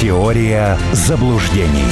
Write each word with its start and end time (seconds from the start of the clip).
Теория 0.00 0.78
заблуждений. 0.92 1.84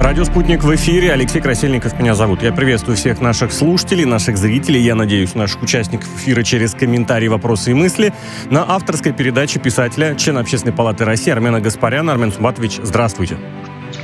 Радио 0.00 0.22
«Спутник» 0.22 0.62
в 0.62 0.72
эфире. 0.76 1.10
Алексей 1.12 1.40
Красильников 1.40 1.98
меня 1.98 2.14
зовут. 2.14 2.44
Я 2.44 2.52
приветствую 2.52 2.96
всех 2.96 3.20
наших 3.20 3.52
слушателей, 3.52 4.04
наших 4.04 4.38
зрителей. 4.38 4.80
Я 4.80 4.94
надеюсь, 4.94 5.34
наших 5.34 5.60
участников 5.60 6.06
эфира 6.16 6.44
через 6.44 6.74
комментарии, 6.74 7.26
вопросы 7.26 7.72
и 7.72 7.74
мысли 7.74 8.14
на 8.52 8.72
авторской 8.72 9.12
передаче 9.12 9.58
писателя, 9.58 10.14
члена 10.14 10.38
Общественной 10.42 10.72
палаты 10.72 11.04
России 11.04 11.32
Армена 11.32 11.60
Гаспаряна. 11.60 12.12
Армен 12.12 12.30
Сумбатович, 12.30 12.78
здравствуйте. 12.84 13.36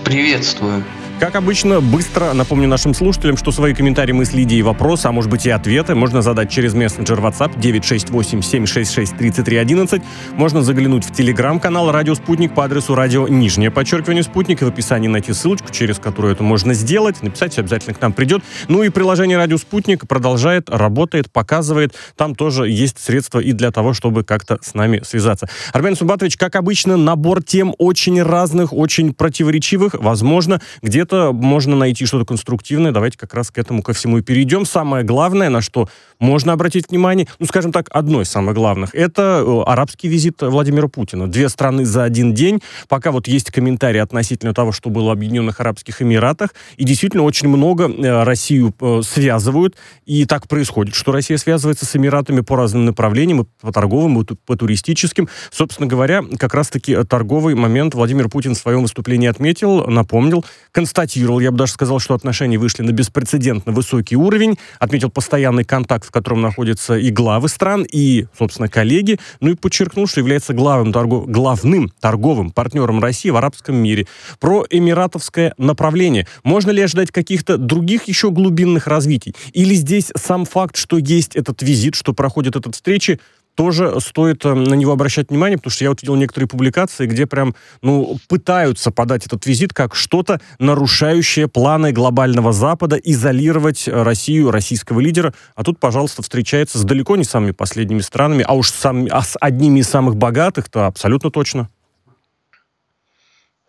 Приветствую. 0.04 0.82
Как 1.24 1.36
обычно, 1.36 1.80
быстро 1.80 2.34
напомню 2.34 2.68
нашим 2.68 2.92
слушателям, 2.92 3.38
что 3.38 3.50
свои 3.50 3.72
комментарии, 3.72 4.12
мысли, 4.12 4.42
идеи, 4.42 4.60
вопросы, 4.60 5.06
а 5.06 5.12
может 5.12 5.30
быть 5.30 5.46
и 5.46 5.50
ответы 5.50 5.94
можно 5.94 6.20
задать 6.20 6.50
через 6.50 6.74
мессенджер 6.74 7.18
WhatsApp 7.18 7.58
968-766-3311. 7.58 10.02
Можно 10.32 10.60
заглянуть 10.60 11.06
в 11.06 11.14
телеграм-канал 11.14 11.90
«Радио 11.92 12.14
Спутник» 12.14 12.54
по 12.54 12.66
адресу 12.66 12.94
радио 12.94 13.26
нижнее 13.26 13.70
подчеркивание 13.70 14.22
«Спутник» 14.22 14.60
и 14.60 14.66
в 14.66 14.68
описании 14.68 15.08
найти 15.08 15.32
ссылочку, 15.32 15.72
через 15.72 15.98
которую 15.98 16.34
это 16.34 16.42
можно 16.42 16.74
сделать. 16.74 17.22
Написать 17.22 17.58
обязательно 17.58 17.94
к 17.94 18.02
нам 18.02 18.12
придет. 18.12 18.42
Ну 18.68 18.82
и 18.82 18.90
приложение 18.90 19.38
«Радио 19.38 19.56
Спутник» 19.56 20.06
продолжает, 20.06 20.68
работает, 20.68 21.32
показывает. 21.32 21.94
Там 22.18 22.34
тоже 22.34 22.68
есть 22.68 22.98
средства 22.98 23.38
и 23.38 23.52
для 23.52 23.70
того, 23.70 23.94
чтобы 23.94 24.24
как-то 24.24 24.58
с 24.60 24.74
нами 24.74 25.00
связаться. 25.02 25.48
Армен 25.72 25.96
Субатович, 25.96 26.36
как 26.36 26.54
обычно, 26.54 26.98
набор 26.98 27.42
тем 27.42 27.74
очень 27.78 28.22
разных, 28.22 28.74
очень 28.74 29.14
противоречивых. 29.14 29.94
Возможно, 29.94 30.60
где 30.82 31.06
где-то 31.14 31.32
можно 31.32 31.76
найти 31.76 32.06
что-то 32.06 32.24
конструктивное. 32.24 32.92
Давайте 32.92 33.18
как 33.18 33.34
раз 33.34 33.50
к 33.50 33.58
этому 33.58 33.82
ко 33.82 33.92
всему 33.92 34.18
и 34.18 34.22
перейдем. 34.22 34.66
Самое 34.66 35.04
главное, 35.04 35.48
на 35.48 35.60
что 35.60 35.88
можно 36.24 36.52
обратить 36.52 36.90
внимание, 36.90 37.28
ну, 37.38 37.46
скажем 37.46 37.70
так, 37.70 37.86
одно 37.90 38.22
из 38.22 38.28
самых 38.28 38.54
главных, 38.54 38.94
это 38.94 39.44
э, 39.46 39.62
арабский 39.66 40.08
визит 40.08 40.40
Владимира 40.40 40.88
Путина. 40.88 41.30
Две 41.30 41.48
страны 41.48 41.84
за 41.84 42.02
один 42.02 42.34
день. 42.34 42.60
Пока 42.88 43.12
вот 43.12 43.28
есть 43.28 43.50
комментарии 43.50 44.00
относительно 44.00 44.54
того, 44.54 44.72
что 44.72 44.90
было 44.90 45.08
в 45.08 45.10
Объединенных 45.10 45.60
Арабских 45.60 46.00
Эмиратах. 46.00 46.54
И 46.76 46.84
действительно 46.84 47.22
очень 47.24 47.48
много 47.48 47.88
э, 47.88 48.22
Россию 48.24 48.74
э, 48.80 49.02
связывают. 49.04 49.76
И 50.06 50.24
так 50.24 50.48
происходит, 50.48 50.94
что 50.94 51.12
Россия 51.12 51.36
связывается 51.36 51.84
с 51.84 51.94
Эмиратами 51.94 52.40
по 52.40 52.56
разным 52.56 52.86
направлениям, 52.86 53.46
по 53.60 53.72
торговым, 53.72 54.20
и 54.20 54.24
по 54.46 54.56
туристическим. 54.56 55.28
Собственно 55.52 55.86
говоря, 55.86 56.22
как 56.38 56.54
раз-таки 56.54 57.04
торговый 57.04 57.54
момент 57.54 57.94
Владимир 57.94 58.28
Путин 58.28 58.54
в 58.54 58.58
своем 58.58 58.82
выступлении 58.82 59.28
отметил, 59.28 59.86
напомнил, 59.86 60.44
констатировал, 60.72 61.40
я 61.40 61.50
бы 61.50 61.58
даже 61.58 61.72
сказал, 61.72 61.98
что 61.98 62.14
отношения 62.14 62.56
вышли 62.56 62.82
на 62.82 62.92
беспрецедентно 62.92 63.72
высокий 63.72 64.16
уровень, 64.16 64.58
отметил 64.78 65.10
постоянный 65.10 65.64
контакт, 65.64 66.06
в 66.06 66.10
котором 66.14 66.40
находятся 66.40 66.96
и 66.96 67.10
главы 67.10 67.48
стран, 67.48 67.84
и, 67.90 68.26
собственно, 68.38 68.68
коллеги, 68.68 69.18
ну 69.40 69.50
и 69.50 69.54
подчеркнул, 69.54 70.06
что 70.06 70.20
является 70.20 70.54
главным, 70.54 70.92
торгов... 70.92 71.26
главным 71.26 71.90
торговым 72.00 72.50
партнером 72.52 73.00
России 73.00 73.30
в 73.30 73.36
арабском 73.36 73.76
мире. 73.76 74.06
Про 74.38 74.64
эмиратовское 74.70 75.54
направление. 75.58 76.26
Можно 76.44 76.70
ли 76.70 76.82
ожидать 76.82 77.10
каких-то 77.10 77.58
других 77.58 78.04
еще 78.04 78.30
глубинных 78.30 78.86
развитий? 78.86 79.34
Или 79.52 79.74
здесь 79.74 80.12
сам 80.16 80.44
факт, 80.44 80.76
что 80.76 80.98
есть 80.98 81.34
этот 81.34 81.62
визит, 81.62 81.96
что 81.96 82.12
проходит 82.14 82.54
этот 82.56 82.76
встречи, 82.76 83.18
тоже 83.54 84.00
стоит 84.00 84.44
э, 84.44 84.54
на 84.54 84.74
него 84.74 84.92
обращать 84.92 85.30
внимание, 85.30 85.58
потому 85.58 85.70
что 85.72 85.84
я 85.84 85.90
вот 85.90 86.02
видел 86.02 86.16
некоторые 86.16 86.48
публикации, 86.48 87.06
где 87.06 87.26
прям, 87.26 87.54
ну, 87.82 88.18
пытаются 88.28 88.90
подать 88.90 89.26
этот 89.26 89.46
визит 89.46 89.72
как 89.72 89.94
что-то, 89.94 90.40
нарушающее 90.58 91.48
планы 91.48 91.92
глобального 91.92 92.52
Запада, 92.52 92.96
изолировать 92.96 93.88
Россию, 93.88 94.50
российского 94.50 95.00
лидера. 95.00 95.34
А 95.54 95.64
тут, 95.64 95.78
пожалуйста, 95.78 96.22
встречается 96.22 96.78
с 96.78 96.84
далеко 96.84 97.16
не 97.16 97.24
самыми 97.24 97.52
последними 97.52 98.00
странами, 98.00 98.44
а 98.46 98.54
уж 98.54 98.70
сам, 98.70 99.06
а 99.10 99.22
с 99.22 99.36
одними 99.40 99.80
из 99.80 99.88
самых 99.88 100.16
богатых-то 100.16 100.86
абсолютно 100.86 101.30
точно. 101.30 101.68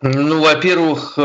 Ну, 0.02 0.42
во-первых, 0.42 1.14
э, 1.16 1.22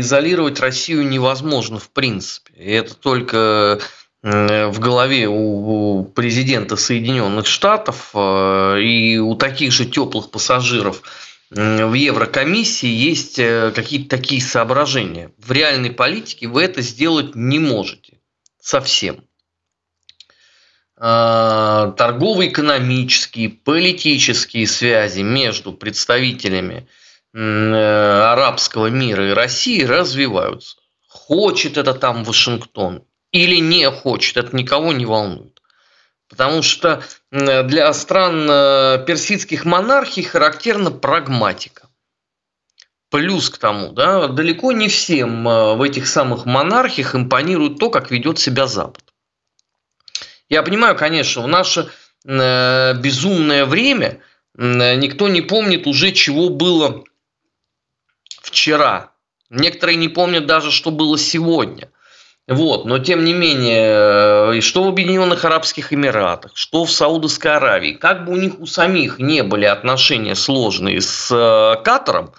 изолировать 0.00 0.58
Россию 0.58 1.06
невозможно 1.08 1.78
в 1.78 1.90
принципе. 1.90 2.52
Это 2.54 2.94
только 2.94 3.44
Э, 3.44 3.78
в 4.24 4.78
голове 4.78 5.28
у 5.28 6.02
президента 6.02 6.76
Соединенных 6.76 7.46
Штатов 7.46 8.10
э, 8.14 8.80
и 8.80 9.18
у 9.18 9.34
таких 9.34 9.70
же 9.70 9.84
теплых 9.84 10.30
пассажиров 10.30 11.02
в 11.50 11.92
Еврокомиссии 11.92 12.88
есть 12.88 13.38
э, 13.38 13.70
какие-то 13.74 14.16
такие 14.16 14.40
соображения. 14.40 15.30
В 15.36 15.52
реальной 15.52 15.90
политике 15.90 16.48
вы 16.48 16.62
это 16.62 16.80
сделать 16.80 17.34
не 17.34 17.58
можете 17.58 18.18
совсем. 18.58 19.24
Торгово-экономические, 20.96 23.50
политические 23.50 24.66
связи 24.66 25.20
между 25.20 25.74
представителями 25.74 26.88
арабского 27.34 28.86
мира 28.86 29.28
и 29.28 29.32
России 29.32 29.82
развиваются. 29.82 30.78
Хочет 31.08 31.76
это 31.76 31.92
там 31.92 32.24
Вашингтон 32.24 33.04
или 33.34 33.56
не 33.56 33.90
хочет, 33.90 34.36
это 34.36 34.56
никого 34.56 34.92
не 34.92 35.04
волнует. 35.04 35.60
Потому 36.28 36.62
что 36.62 37.02
для 37.30 37.92
стран 37.92 38.48
э, 38.48 39.04
персидских 39.06 39.64
монархий 39.64 40.22
характерна 40.22 40.92
прагматика. 40.92 41.88
Плюс 43.10 43.50
к 43.50 43.58
тому, 43.58 43.92
да, 43.92 44.28
далеко 44.28 44.70
не 44.70 44.88
всем 44.88 45.48
э, 45.48 45.74
в 45.74 45.82
этих 45.82 46.06
самых 46.06 46.46
монархиях 46.46 47.16
импонирует 47.16 47.78
то, 47.78 47.90
как 47.90 48.12
ведет 48.12 48.38
себя 48.38 48.68
Запад. 48.68 49.02
Я 50.48 50.62
понимаю, 50.62 50.96
конечно, 50.96 51.42
в 51.42 51.48
наше 51.48 51.90
э, 52.24 52.94
безумное 52.94 53.64
время 53.64 54.20
никто 54.56 55.26
не 55.26 55.40
помнит 55.40 55.88
уже, 55.88 56.12
чего 56.12 56.48
было 56.48 57.02
вчера. 58.40 59.10
Некоторые 59.50 59.96
не 59.96 60.08
помнят 60.08 60.46
даже, 60.46 60.70
что 60.70 60.92
было 60.92 61.18
сегодня. 61.18 61.90
Вот, 62.46 62.84
но 62.84 62.98
тем 62.98 63.24
не 63.24 63.32
менее, 63.32 64.58
э, 64.58 64.60
что 64.60 64.84
в 64.84 64.88
Объединенных 64.88 65.46
Арабских 65.46 65.94
Эмиратах, 65.94 66.52
что 66.54 66.84
в 66.84 66.90
Саудовской 66.90 67.56
Аравии, 67.56 67.92
как 67.92 68.26
бы 68.26 68.32
у 68.32 68.36
них 68.36 68.60
у 68.60 68.66
самих 68.66 69.18
не 69.18 69.42
были 69.42 69.64
отношения 69.64 70.34
сложные 70.34 71.00
с 71.00 71.30
э, 71.30 71.82
Катаром, 71.82 72.34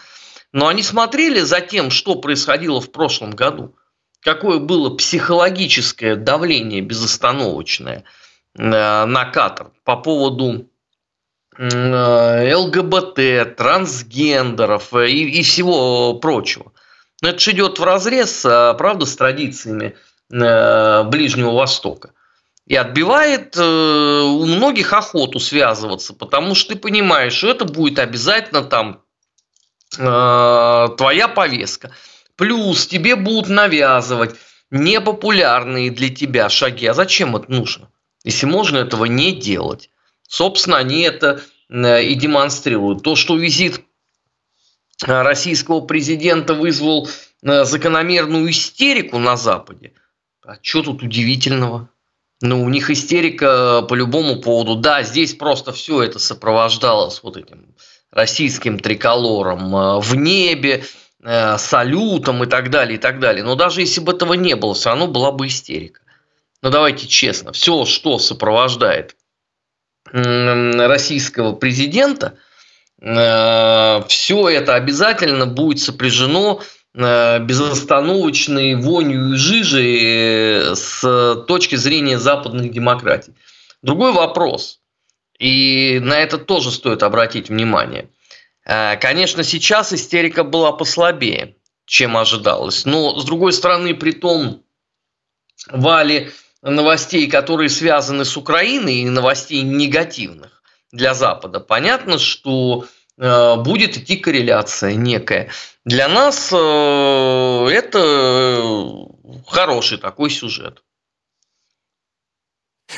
но 0.51 0.67
они 0.67 0.83
смотрели 0.83 1.39
за 1.39 1.59
тем, 1.59 1.89
что 1.89 2.15
происходило 2.15 2.79
в 2.79 2.91
прошлом 2.91 3.31
году, 3.31 3.75
какое 4.19 4.59
было 4.59 4.95
психологическое 4.95 6.15
давление 6.15 6.81
безостановочное 6.81 8.03
э, 8.55 8.59
на 8.59 9.25
Катар 9.25 9.71
по 9.85 9.97
поводу 9.97 10.69
ЛГБТ, 11.57 13.55
трансгендеров 13.55 14.93
и, 14.93 15.39
и 15.39 15.41
всего 15.41 16.13
прочего. 16.15 16.73
Но 17.25 17.31
это 17.31 17.39
же 17.39 17.53
идет 17.53 17.79
в 17.79 17.83
разрез, 17.83 18.45
а, 18.45 18.75
правда, 18.75 19.07
с 19.07 19.15
традициями 19.15 19.95
э, 20.31 21.03
Ближнего 21.05 21.53
Востока. 21.53 22.11
И 22.67 22.75
отбивает 22.75 23.57
э, 23.57 23.61
у 23.63 24.45
многих 24.45 24.93
охоту 24.93 25.39
связываться, 25.39 26.13
потому 26.13 26.53
что 26.53 26.75
ты 26.75 26.79
понимаешь, 26.79 27.33
что 27.33 27.49
это 27.49 27.65
будет 27.65 27.97
обязательно 27.97 28.61
там 28.61 29.01
э, 29.97 30.87
твоя 30.97 31.27
повестка. 31.27 31.89
Плюс 32.35 32.85
тебе 32.85 33.15
будут 33.15 33.49
навязывать 33.49 34.35
непопулярные 34.69 35.89
для 35.89 36.09
тебя 36.09 36.47
шаги. 36.47 36.85
А 36.85 36.93
зачем 36.93 37.35
это 37.35 37.51
нужно? 37.51 37.89
Если 38.23 38.45
можно 38.45 38.77
этого 38.77 39.05
не 39.05 39.31
делать. 39.31 39.89
Собственно, 40.27 40.77
они 40.77 41.01
это 41.01 41.41
и 41.71 42.13
демонстрируют. 42.13 43.01
То, 43.01 43.15
что 43.15 43.35
визит 43.35 43.83
российского 45.03 45.81
президента 45.81 46.53
вызвал 46.53 47.09
э, 47.43 47.65
закономерную 47.65 48.49
истерику 48.49 49.19
на 49.19 49.35
Западе. 49.35 49.93
А 50.45 50.57
что 50.61 50.83
тут 50.83 51.03
удивительного? 51.03 51.89
Ну, 52.41 52.63
у 52.63 52.69
них 52.69 52.89
истерика 52.89 53.81
по 53.81 53.93
любому 53.93 54.41
поводу. 54.41 54.75
Да, 54.75 55.03
здесь 55.03 55.33
просто 55.33 55.71
все 55.71 56.03
это 56.03 56.19
сопровождалось 56.19 57.23
вот 57.23 57.37
этим 57.37 57.75
российским 58.11 58.79
триколором 58.79 59.75
э, 59.75 59.99
в 59.99 60.15
небе, 60.15 60.83
салютом 61.57 62.43
и 62.43 62.45
так 62.45 62.69
далее, 62.69 62.97
и 62.97 62.99
так 62.99 63.19
далее. 63.19 63.43
Но 63.43 63.55
даже 63.55 63.81
если 63.81 63.99
бы 63.99 64.11
этого 64.11 64.33
не 64.33 64.55
было, 64.55 64.75
все 64.75 64.89
равно 64.89 65.07
была 65.07 65.31
бы 65.31 65.47
истерика. 65.47 66.01
Но 66.61 66.69
давайте 66.69 67.07
честно, 67.07 67.51
все, 67.51 67.85
что 67.85 68.19
сопровождает 68.19 69.15
российского 70.11 71.53
президента– 71.53 72.37
Э, 72.47 72.54
все 73.01 74.49
это 74.49 74.75
обязательно 74.75 75.45
будет 75.45 75.79
сопряжено 75.79 76.61
э, 76.93 77.39
безостановочной 77.39 78.75
вонью 78.75 79.33
и 79.33 79.35
жижей 79.35 79.99
э, 80.01 80.75
с 80.75 81.43
точки 81.47 81.75
зрения 81.75 82.17
западных 82.17 82.71
демократий. 82.71 83.33
Другой 83.81 84.13
вопрос, 84.13 84.79
и 85.37 85.99
на 86.01 86.19
это 86.19 86.37
тоже 86.37 86.71
стоит 86.71 87.03
обратить 87.03 87.49
внимание. 87.49 88.09
Конечно, 88.63 89.43
сейчас 89.43 89.93
истерика 89.93 90.43
была 90.43 90.71
послабее, 90.71 91.55
чем 91.85 92.17
ожидалось, 92.17 92.85
но, 92.85 93.19
с 93.19 93.23
другой 93.23 93.53
стороны, 93.53 93.93
при 93.93 94.11
том 94.11 94.63
вале 95.69 96.31
новостей, 96.63 97.29
которые 97.29 97.69
связаны 97.69 98.25
с 98.25 98.35
Украиной, 98.35 99.01
и 99.01 99.09
новостей 99.09 99.61
негативных, 99.61 100.54
для 100.95 101.13
Запада. 101.13 101.59
Понятно, 101.59 102.17
что 102.17 102.85
будет 103.17 103.97
идти 103.97 104.17
корреляция 104.17 104.95
некая. 104.95 105.49
Для 105.85 106.07
нас 106.07 106.47
это 106.47 107.91
хороший 109.47 109.97
такой 109.99 110.29
сюжет. 110.29 110.83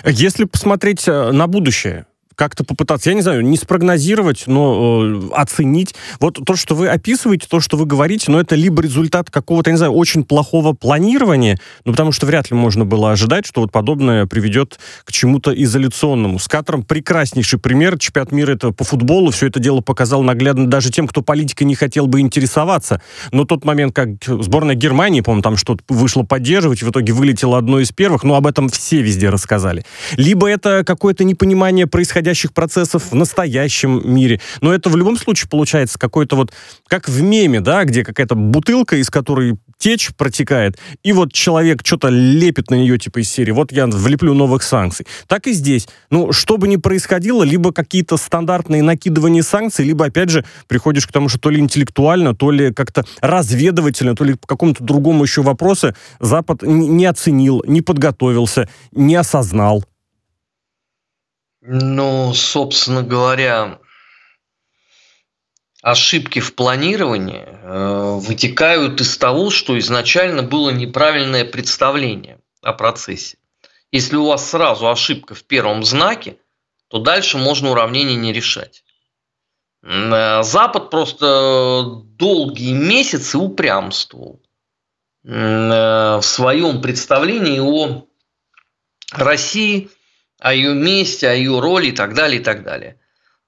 Если 0.05 0.45
посмотреть 0.45 1.07
на 1.07 1.47
будущее, 1.47 2.05
как-то 2.37 2.63
попытаться, 2.63 3.09
я 3.09 3.15
не 3.15 3.23
знаю, 3.23 3.43
не 3.43 3.57
спрогнозировать, 3.57 4.43
но 4.45 5.03
э, 5.03 5.29
оценить. 5.33 5.95
Вот 6.19 6.39
то, 6.45 6.55
что 6.55 6.75
вы 6.75 6.87
описываете, 6.87 7.47
то, 7.49 7.59
что 7.59 7.77
вы 7.77 7.87
говорите, 7.87 8.31
но 8.31 8.39
это 8.39 8.55
либо 8.55 8.83
результат 8.83 9.31
какого-то, 9.31 9.71
я 9.71 9.73
не 9.73 9.77
знаю, 9.77 9.93
очень 9.93 10.23
плохого 10.23 10.73
планирования, 10.73 11.59
ну, 11.83 11.93
потому 11.93 12.11
что 12.11 12.27
вряд 12.27 12.51
ли 12.51 12.55
можно 12.55 12.85
было 12.85 13.11
ожидать, 13.11 13.47
что 13.47 13.61
вот 13.61 13.71
подобное 13.71 14.27
приведет 14.27 14.79
к 15.03 15.11
чему-то 15.11 15.51
изоляционному. 15.51 16.37
С 16.37 16.47
Катаром 16.47 16.83
прекраснейший 16.83 17.59
пример. 17.59 17.97
Чемпионат 17.97 18.31
мира 18.31 18.53
это 18.53 18.71
по 18.71 18.83
футболу. 18.83 19.31
Все 19.31 19.47
это 19.47 19.59
дело 19.59 19.81
показал 19.81 20.21
наглядно 20.21 20.67
даже 20.67 20.91
тем, 20.91 21.07
кто 21.07 21.23
политикой 21.23 21.63
не 21.63 21.73
хотел 21.73 22.05
бы 22.05 22.19
интересоваться. 22.19 23.01
Но 23.31 23.45
тот 23.45 23.65
момент, 23.65 23.95
как 23.95 24.09
сборная 24.23 24.75
Германии, 24.75 25.21
по-моему, 25.21 25.41
там 25.41 25.57
что-то 25.57 25.83
вышло 25.89 26.21
поддерживать, 26.21 26.83
в 26.83 26.91
итоге 26.91 27.13
вылетело 27.13 27.57
одно 27.57 27.79
из 27.79 27.91
первых, 27.91 28.23
но 28.23 28.35
об 28.35 28.45
этом 28.45 28.69
все 28.69 29.01
везде 29.01 29.29
рассказали. 29.29 29.85
Либо 30.17 30.47
это 30.47 30.83
какое-то 30.85 31.23
непонимание 31.23 31.87
происходящего 31.87 32.26
происходящих 32.27 32.53
процессов 32.53 33.11
в 33.11 33.15
настоящем 33.15 34.01
мире. 34.03 34.41
Но 34.61 34.73
это 34.73 34.89
в 34.89 34.97
любом 34.97 35.17
случае 35.17 35.47
получается 35.49 35.97
какой-то 35.97 36.35
вот, 36.35 36.51
как 36.87 37.07
в 37.07 37.21
меме, 37.21 37.61
да, 37.61 37.85
где 37.85 38.03
какая-то 38.03 38.35
бутылка, 38.35 38.97
из 38.97 39.09
которой 39.09 39.57
течь 39.77 40.09
протекает, 40.15 40.77
и 41.03 41.13
вот 41.13 41.31
человек 41.31 41.81
что-то 41.85 42.09
лепит 42.09 42.69
на 42.69 42.75
нее, 42.75 42.97
типа 42.97 43.19
из 43.19 43.29
серии, 43.29 43.51
вот 43.51 43.71
я 43.71 43.85
влеплю 43.85 44.33
новых 44.33 44.63
санкций. 44.63 45.05
Так 45.27 45.47
и 45.47 45.53
здесь. 45.53 45.87
Ну, 46.09 46.33
что 46.33 46.57
бы 46.57 46.67
ни 46.67 46.77
происходило, 46.77 47.43
либо 47.43 47.71
какие-то 47.71 48.17
стандартные 48.17 48.83
накидывания 48.83 49.43
санкций, 49.43 49.85
либо, 49.85 50.05
опять 50.05 50.29
же, 50.29 50.43
приходишь 50.67 51.07
к 51.07 51.11
тому, 51.11 51.29
что 51.29 51.39
то 51.39 51.49
ли 51.49 51.59
интеллектуально, 51.59 52.35
то 52.35 52.51
ли 52.51 52.73
как-то 52.73 53.05
разведывательно, 53.21 54.15
то 54.15 54.25
ли 54.25 54.33
по 54.33 54.47
какому-то 54.47 54.83
другому 54.83 55.23
еще 55.23 55.43
вопросу 55.43 55.93
Запад 56.19 56.63
не 56.63 57.05
оценил, 57.05 57.63
не 57.67 57.81
подготовился, 57.81 58.67
не 58.91 59.15
осознал. 59.15 59.85
Ну, 61.69 62.33
собственно 62.33 63.03
говоря, 63.03 63.79
ошибки 65.81 66.39
в 66.39 66.55
планировании 66.55 67.43
э, 67.45 68.19
вытекают 68.21 69.01
из 69.01 69.17
того, 69.17 69.49
что 69.49 69.77
изначально 69.77 70.43
было 70.43 70.69
неправильное 70.69 71.43
представление 71.43 72.39
о 72.61 72.71
процессе. 72.71 73.37
Если 73.91 74.15
у 74.15 74.27
вас 74.27 74.49
сразу 74.49 74.89
ошибка 74.89 75.35
в 75.35 75.43
первом 75.43 75.83
знаке, 75.83 76.37
то 76.87 76.99
дальше 76.99 77.37
можно 77.37 77.71
уравнение 77.71 78.15
не 78.15 78.31
решать. 78.31 78.85
Э, 79.83 80.43
Запад 80.43 80.89
просто 80.89 81.83
долгие 82.17 82.71
месяцы 82.71 83.37
упрямствовал 83.37 84.41
э, 85.25 85.27
в 85.29 86.21
своем 86.21 86.81
представлении 86.81 87.59
о 87.59 88.05
России 89.11 89.89
о 90.39 90.53
ее 90.53 90.73
месте, 90.73 91.29
о 91.29 91.33
ее 91.33 91.59
роли 91.59 91.87
и 91.87 91.91
так 91.91 92.13
далее, 92.13 92.39
и 92.39 92.43
так 92.43 92.63
далее. 92.63 92.99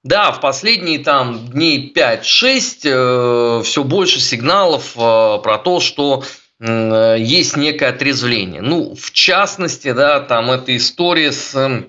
Да, 0.02 0.32
в 0.32 0.40
последние 0.40 0.98
там 0.98 1.50
дней 1.50 1.92
5-6 1.94 2.80
э, 2.84 3.62
все 3.64 3.84
больше 3.84 4.18
сигналов 4.18 4.96
э, 4.96 5.38
про 5.42 5.58
то, 5.58 5.80
что 5.80 6.24
э, 6.58 7.16
есть 7.18 7.56
некое 7.56 7.90
отрезвление. 7.90 8.62
Ну, 8.62 8.94
в 8.94 9.12
частности, 9.12 9.92
да, 9.92 10.20
там 10.20 10.50
эта 10.50 10.74
история 10.74 11.32
с 11.32 11.54
э, 11.54 11.84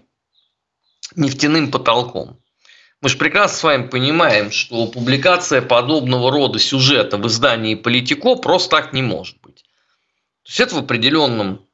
нефтяным 1.16 1.72
потолком. 1.72 2.38
Мы 3.02 3.10
же 3.10 3.18
прекрасно 3.18 3.58
с 3.58 3.64
вами 3.64 3.88
понимаем, 3.88 4.52
что 4.52 4.88
публикация 4.88 5.62
подобного 5.62 6.32
рода 6.32 6.60
сюжета 6.60 7.18
в 7.18 7.26
издании 7.28 7.76
«Политико» 7.76 8.36
просто 8.36 8.70
так 8.78 8.94
не 8.94 9.02
может 9.02 9.40
быть. 9.42 9.64
То 10.44 10.50
есть 10.50 10.60
это 10.60 10.76
в 10.76 10.80
определенном 10.80 11.66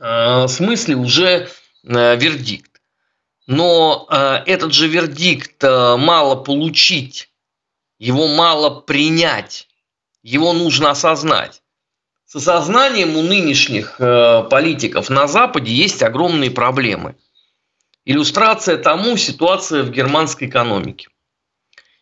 э, 0.00 0.48
смысле 0.48 0.96
уже 0.96 1.48
вердикт. 1.84 2.80
Но 3.46 4.06
э, 4.10 4.42
этот 4.46 4.72
же 4.72 4.88
вердикт 4.88 5.62
э, 5.62 5.96
мало 5.96 6.36
получить, 6.36 7.30
его 7.98 8.26
мало 8.26 8.80
принять, 8.80 9.68
его 10.22 10.52
нужно 10.52 10.90
осознать. 10.90 11.62
С 12.26 12.36
осознанием 12.36 13.16
у 13.16 13.22
нынешних 13.22 13.98
политиков 13.98 15.08
на 15.08 15.28
Западе 15.28 15.72
есть 15.72 16.02
огромные 16.02 16.50
проблемы. 16.50 17.16
Иллюстрация 18.04 18.76
тому 18.76 19.16
ситуация 19.16 19.82
в 19.82 19.90
германской 19.90 20.48
экономике. 20.48 21.08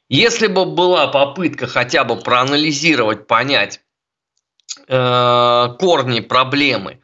Если 0.08 0.46
бы 0.46 0.66
была 0.66 1.06
попытка 1.08 1.66
хотя 1.66 2.04
бы 2.04 2.16
проанализировать, 2.16 3.26
понять 3.26 3.80
э, 4.86 5.68
корни 5.78 6.20
проблемы 6.20 7.00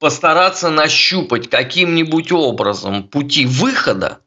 постараться 0.00 0.70
нащупать 0.70 1.48
каким-нибудь 1.50 2.32
образом 2.32 3.04
пути 3.04 3.44
выхода, 3.44 4.20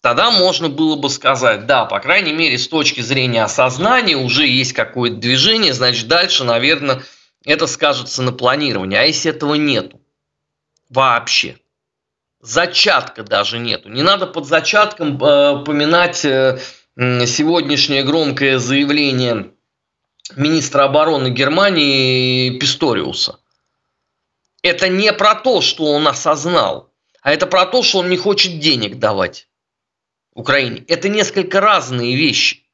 тогда 0.00 0.30
можно 0.30 0.68
было 0.68 0.96
бы 0.96 1.10
сказать, 1.10 1.66
да, 1.66 1.84
по 1.84 1.98
крайней 1.98 2.32
мере, 2.32 2.56
с 2.56 2.68
точки 2.68 3.00
зрения 3.00 3.42
осознания 3.42 4.16
уже 4.16 4.46
есть 4.46 4.72
какое-то 4.72 5.16
движение, 5.16 5.74
значит, 5.74 6.06
дальше, 6.06 6.44
наверное, 6.44 7.02
это 7.44 7.66
скажется 7.66 8.22
на 8.22 8.32
планировании. 8.32 8.96
А 8.96 9.02
если 9.02 9.32
этого 9.32 9.54
нету 9.54 10.00
вообще, 10.88 11.58
зачатка 12.40 13.24
даже 13.24 13.58
нету. 13.58 13.88
Не 13.88 14.02
надо 14.02 14.28
под 14.28 14.46
зачатком 14.46 15.16
э, 15.16 15.64
поминать 15.64 16.24
э, 16.24 16.60
сегодняшнее 16.96 18.04
громкое 18.04 18.60
заявление 18.60 19.50
министра 20.36 20.84
обороны 20.84 21.30
Германии 21.30 22.56
Писториуса 22.56 23.40
это 24.64 24.88
не 24.88 25.12
про 25.12 25.34
то, 25.34 25.60
что 25.60 25.84
он 25.84 26.08
осознал, 26.08 26.90
а 27.20 27.32
это 27.32 27.46
про 27.46 27.66
то, 27.66 27.82
что 27.82 27.98
он 27.98 28.08
не 28.08 28.16
хочет 28.16 28.58
денег 28.58 28.98
давать 28.98 29.46
Украине. 30.32 30.82
Это 30.88 31.10
несколько 31.10 31.60
разные 31.60 32.16
вещи. 32.16 32.64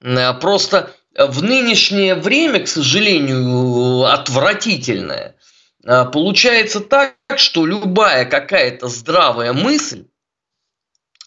Э, 0.00 0.32
просто 0.34 0.94
в 1.18 1.42
нынешнее 1.42 2.14
время, 2.14 2.60
к 2.60 2.68
сожалению, 2.68 4.04
отвратительное, 4.04 5.36
э, 5.84 6.04
получается 6.04 6.78
так, 6.78 7.16
что 7.34 7.66
любая 7.66 8.24
какая-то 8.24 8.86
здравая 8.86 9.52
мысль, 9.52 10.06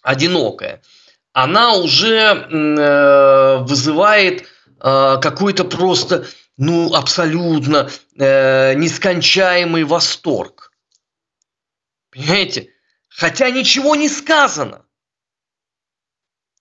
одинокая, 0.02 0.82
она 1.34 1.74
уже 1.74 2.48
э, 2.50 3.58
вызывает 3.64 4.48
какой-то 4.82 5.66
просто 5.66 6.26
ну, 6.60 6.94
абсолютно 6.94 7.90
э, 8.18 8.74
нескончаемый 8.74 9.86
восторг. 9.86 10.74
Понимаете? 12.12 12.70
Хотя 13.08 13.50
ничего 13.50 13.96
не 13.96 14.10
сказано 14.10 14.86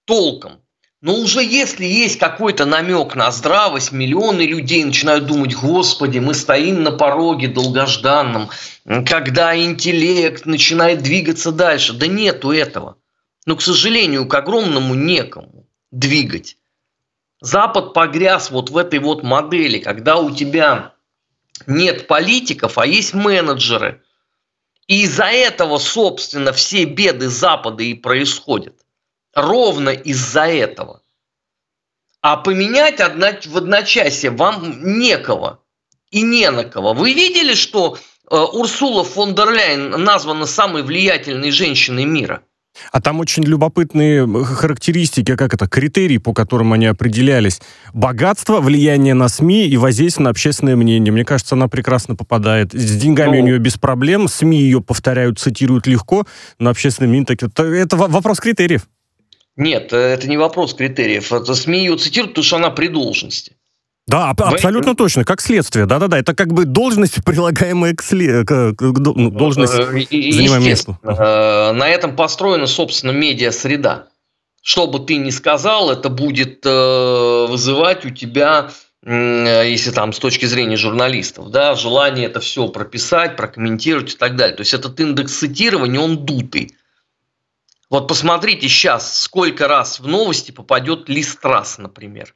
толком. 0.05 0.63
Но 1.01 1.17
уже 1.17 1.43
если 1.43 1.85
есть 1.85 2.19
какой-то 2.19 2.65
намек 2.65 3.17
на 3.17 3.31
здравость, 3.33 3.91
миллионы 3.91 4.43
людей 4.43 4.85
начинают 4.85 5.27
думать, 5.27 5.55
господи, 5.57 6.21
мы 6.21 6.35
стоим 6.35 6.85
на 6.85 6.93
пороге 6.93 7.49
долгожданном, 7.49 8.51
когда 9.05 9.57
интеллект 9.57 10.47
начинает 10.47 11.03
двигаться 11.03 11.51
дальше. 11.51 11.93
Да 11.93 12.07
нету 12.07 12.53
этого. 12.53 12.99
Но, 13.47 13.57
к 13.57 13.63
сожалению, 13.63 14.29
к 14.29 14.35
огромному 14.35 14.95
некому 14.95 15.69
двигать. 15.91 16.58
Запад 17.41 17.95
погряз 17.95 18.51
вот 18.51 18.71
в 18.71 18.77
этой 18.77 18.99
вот 18.99 19.23
модели, 19.23 19.79
когда 19.79 20.17
у 20.17 20.35
тебя 20.35 20.95
нет 21.67 22.07
политиков, 22.07 22.79
а 22.79 22.87
есть 22.87 23.15
менеджеры. 23.15 24.03
И 24.87 25.03
из-за 25.03 25.25
этого, 25.25 25.79
собственно, 25.79 26.53
все 26.53 26.85
беды 26.85 27.29
Запада 27.29 27.83
и 27.83 27.95
происходят. 27.95 28.75
Ровно 29.35 29.91
из-за 29.91 30.47
этого. 30.47 31.03
А 32.21 32.37
поменять 32.37 33.01
одно, 33.01 33.29
в 33.45 33.57
одночасье 33.57 34.31
вам 34.31 34.99
некого 34.99 35.63
и 36.11 36.23
не 36.23 36.51
на 36.51 36.65
кого. 36.65 36.95
Вы 36.95 37.13
видели, 37.13 37.55
что 37.55 37.97
э, 37.97 38.37
Урсула 38.37 39.05
фон 39.05 39.35
дер 39.35 39.51
Ляйен 39.53 39.91
названа 39.91 40.47
самой 40.47 40.83
влиятельной 40.83 41.51
женщиной 41.51 42.07
мира? 42.07 42.43
А 42.93 43.01
там 43.01 43.21
очень 43.21 43.43
любопытные 43.45 44.27
характеристики, 44.45 45.37
как 45.37 45.55
это, 45.55 45.69
критерии, 45.69 46.19
по 46.19 46.33
которым 46.33 46.73
они 46.73 46.87
определялись. 46.87 47.61
Богатство, 47.93 48.61
влияние 48.61 49.15
на 49.15 49.29
СМИ 49.29 49.69
и 49.69 49.77
воздействие 49.77 50.25
на 50.25 50.31
общественное 50.31 50.77
мнение. 50.77 51.13
Мне 51.13 51.25
кажется, 51.25 51.55
она 51.55 51.69
прекрасно 51.69 52.15
попадает. 52.15 52.73
С 52.73 52.97
деньгами 52.97 53.37
ну, 53.37 53.43
у 53.43 53.47
нее 53.47 53.59
без 53.59 53.77
проблем, 53.77 54.29
СМИ 54.29 54.61
ее 54.61 54.81
повторяют, 54.81 55.39
цитируют 55.39 55.87
легко, 55.87 56.27
но 56.59 56.71
общественное 56.71 57.09
мнение... 57.09 57.27
Так, 57.27 57.43
это, 57.43 57.65
это 57.65 57.97
вопрос 57.97 58.41
критериев. 58.41 58.89
Нет, 59.57 59.93
это 59.93 60.29
не 60.29 60.37
вопрос 60.37 60.75
критериев. 60.75 61.33
Это 61.33 61.55
СМИ 61.55 61.79
ее 61.81 61.97
цитируют, 61.97 62.33
потому 62.33 62.45
что 62.45 62.57
она 62.57 62.71
при 62.71 62.87
должности. 62.87 63.58
Да, 64.09 64.33
Вы... 64.37 64.45
абсолютно 64.55 64.97
точно, 64.97 65.25
как 65.25 65.43
следствие. 65.43 65.85
Да-да-да, 65.85 66.19
это 66.19 66.35
как 66.35 66.53
бы 66.53 66.65
должность, 66.65 67.23
прилагаемая 67.25 67.95
к, 67.95 68.03
след... 68.03 68.49
к, 68.49 68.73
к 68.75 68.81
ну, 68.81 69.31
должность, 69.31 69.75
занимаемая 69.75 70.61
месту. 70.61 70.99
Э, 71.03 71.73
на 71.73 71.89
этом 71.89 72.17
построена, 72.17 72.67
собственно, 72.67 73.11
медиа-среда. 73.13 74.07
что 74.63 74.87
бы 74.87 75.01
ты 75.01 75.17
ни 75.19 75.29
сказал, 75.29 75.91
это 75.91 76.09
будет 76.09 76.65
э, 76.65 77.47
вызывать 77.49 78.07
у 78.07 78.11
тебя, 78.11 78.71
э, 79.05 79.65
если 79.69 79.91
там 79.91 80.15
с 80.15 80.19
точки 80.19 80.47
зрения 80.47 80.77
журналистов, 80.77 81.51
да, 81.51 81.75
желание 81.75 82.27
это 82.27 82.41
все 82.41 82.67
прописать, 82.69 83.37
прокомментировать 83.37 84.15
и 84.15 84.17
так 84.17 84.37
далее. 84.37 84.57
То 84.57 84.63
есть 84.63 84.73
этот 84.73 84.99
индекс 85.01 85.39
цитирования, 85.39 86.01
он 86.01 86.25
дутый. 86.25 86.75
Вот 87.91 88.09
посмотрите 88.09 88.69
сейчас, 88.69 89.21
сколько 89.21 89.69
раз 89.69 90.01
в 90.01 90.07
новости 90.07 90.51
попадет 90.51 91.11
Листрас, 91.11 91.77
например, 91.77 92.35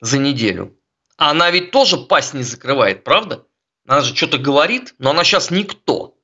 за 0.00 0.18
неделю. 0.18 0.76
А 1.16 1.30
она 1.30 1.50
ведь 1.50 1.70
тоже 1.70 1.98
пасть 1.98 2.34
не 2.34 2.42
закрывает, 2.42 3.04
правда? 3.04 3.44
Она 3.86 4.00
же 4.00 4.14
что-то 4.14 4.38
говорит, 4.38 4.94
но 4.98 5.10
она 5.10 5.24
сейчас 5.24 5.50
никто. 5.50 6.16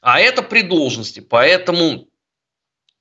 А 0.00 0.20
это 0.20 0.42
при 0.42 0.62
должности, 0.62 1.20
поэтому 1.20 2.08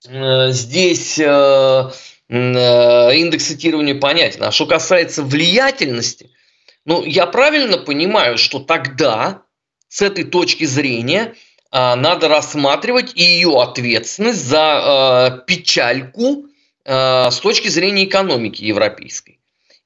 э, 0.08 0.52
здесь 0.52 1.20
э, 1.20 1.92
э, 2.30 3.16
индекс 3.18 3.48
цитирования 3.48 4.00
понятен. 4.00 4.44
А 4.44 4.52
что 4.52 4.66
касается 4.66 5.24
влиятельности, 5.24 6.32
ну, 6.86 7.04
я 7.04 7.26
правильно 7.26 7.78
понимаю, 7.78 8.38
что 8.38 8.60
тогда, 8.60 9.44
с 9.88 10.02
этой 10.02 10.24
точки 10.24 10.66
зрения, 10.66 11.36
а, 11.72 11.96
надо 11.96 12.28
рассматривать 12.28 13.14
и 13.16 13.24
ее 13.24 13.62
ответственность 13.62 14.46
за 14.46 14.60
а, 14.62 15.32
печальку 15.46 16.46
а, 16.86 17.32
с 17.32 17.40
точки 17.40 17.68
зрения 17.68 18.06
экономики 18.06 18.64
европейской. 18.64 19.40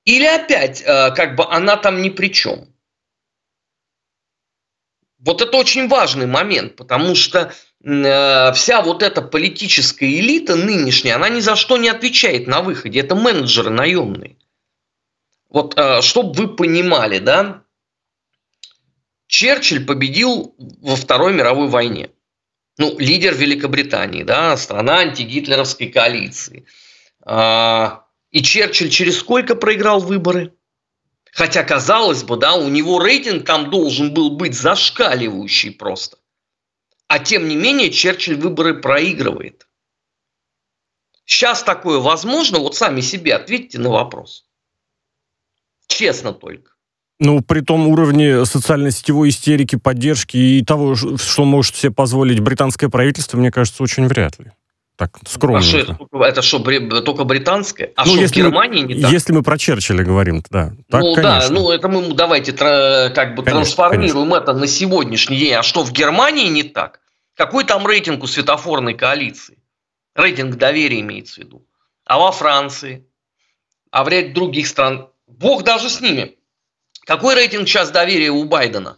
Или 0.05 0.25
опять, 0.25 0.83
как 0.83 1.35
бы 1.35 1.45
она 1.45 1.77
там 1.77 2.01
ни 2.01 2.09
при 2.09 2.31
чем. 2.31 2.73
Вот 5.19 5.41
это 5.41 5.57
очень 5.57 5.87
важный 5.87 6.25
момент, 6.25 6.75
потому 6.75 7.13
что 7.15 7.53
вся 7.81 8.81
вот 8.81 9.03
эта 9.03 9.21
политическая 9.21 10.09
элита 10.09 10.55
нынешняя, 10.55 11.15
она 11.15 11.29
ни 11.29 11.39
за 11.39 11.55
что 11.55 11.77
не 11.77 11.89
отвечает 11.89 12.47
на 12.47 12.61
выходе. 12.61 12.99
Это 13.01 13.15
менеджеры 13.15 13.69
наемные. 13.69 14.37
Вот, 15.49 15.77
чтобы 16.01 16.33
вы 16.33 16.55
понимали, 16.55 17.19
да, 17.19 17.63
Черчилль 19.27 19.85
победил 19.85 20.55
во 20.57 20.95
Второй 20.95 21.33
мировой 21.33 21.67
войне. 21.67 22.09
Ну, 22.77 22.97
лидер 22.97 23.35
Великобритании, 23.35 24.23
да, 24.23 24.55
страна 24.57 24.99
антигитлеровской 24.99 25.87
коалиции. 25.87 26.65
А, 27.21 28.05
и 28.31 28.41
Черчилль 28.41 28.89
через 28.89 29.19
сколько 29.19 29.55
проиграл 29.55 29.99
выборы? 29.99 30.53
Хотя, 31.31 31.63
казалось 31.63 32.23
бы, 32.23 32.37
да, 32.37 32.55
у 32.55 32.69
него 32.69 33.03
рейтинг 33.03 33.45
там 33.45 33.69
должен 33.69 34.13
был 34.13 34.31
быть 34.31 34.55
зашкаливающий 34.55 35.71
просто. 35.71 36.17
А 37.07 37.19
тем 37.19 37.47
не 37.47 37.55
менее, 37.55 37.91
Черчилль 37.91 38.35
выборы 38.35 38.81
проигрывает. 38.81 39.67
Сейчас 41.25 41.63
такое 41.63 41.99
возможно? 41.99 42.59
Вот 42.59 42.75
сами 42.75 43.01
себе 43.01 43.35
ответьте 43.35 43.79
на 43.79 43.89
вопрос. 43.89 44.45
Честно 45.87 46.33
только. 46.33 46.71
Ну, 47.19 47.41
при 47.41 47.61
том 47.61 47.87
уровне 47.87 48.45
социально-сетевой 48.45 49.29
истерики, 49.29 49.75
поддержки 49.75 50.37
и 50.37 50.63
того, 50.63 50.95
что 50.95 51.45
может 51.45 51.75
себе 51.75 51.91
позволить 51.91 52.39
британское 52.39 52.89
правительство, 52.89 53.37
мне 53.37 53.51
кажется, 53.51 53.83
очень 53.83 54.07
вряд 54.07 54.39
ли. 54.39 54.51
Так, 54.99 55.17
скромно. 55.25 55.59
А 55.59 55.61
что 55.61 55.77
это, 55.77 55.97
это 56.25 56.41
что, 56.41 56.59
только 56.59 57.23
британское? 57.23 57.93
А 57.95 58.03
ну, 58.03 58.11
что, 58.11 58.21
если 58.21 58.41
в 58.41 58.45
Германии 58.47 58.81
мы, 58.81 58.93
не 58.93 59.01
так? 59.01 59.11
Если 59.13 59.31
мы 59.31 59.43
про 59.43 59.57
Черчилля 59.57 60.03
говорим, 60.03 60.43
да. 60.49 60.73
Так, 60.89 61.01
ну, 61.01 61.15
конечно. 61.15 61.39
да, 61.39 61.49
ну, 61.49 61.71
это 61.71 61.87
мы 61.87 62.13
давайте 62.13 62.51
как 62.51 63.33
бы 63.33 63.43
конечно, 63.43 63.61
трансформируем 63.61 64.29
конечно. 64.29 64.43
это 64.43 64.53
на 64.53 64.67
сегодняшний 64.67 65.37
день. 65.37 65.53
А 65.53 65.63
что, 65.63 65.85
в 65.85 65.93
Германии 65.93 66.49
не 66.49 66.63
так? 66.63 66.99
Какой 67.33 67.63
там 67.63 67.87
рейтинг 67.87 68.23
у 68.23 68.27
светофорной 68.27 68.93
коалиции? 68.93 69.57
Рейтинг 70.15 70.55
доверия 70.55 70.99
имеется 70.99 71.35
в 71.35 71.37
виду. 71.45 71.65
А 72.03 72.19
во 72.19 72.33
Франции? 72.33 73.07
А 73.91 74.03
в 74.03 74.09
ряде 74.09 74.33
других 74.33 74.67
стран? 74.67 75.07
Бог 75.27 75.63
даже 75.63 75.89
с 75.89 76.01
ними. 76.01 76.35
Какой 77.05 77.35
рейтинг 77.35 77.69
сейчас 77.69 77.89
доверия 77.91 78.31
у 78.31 78.43
Байдена? 78.43 78.97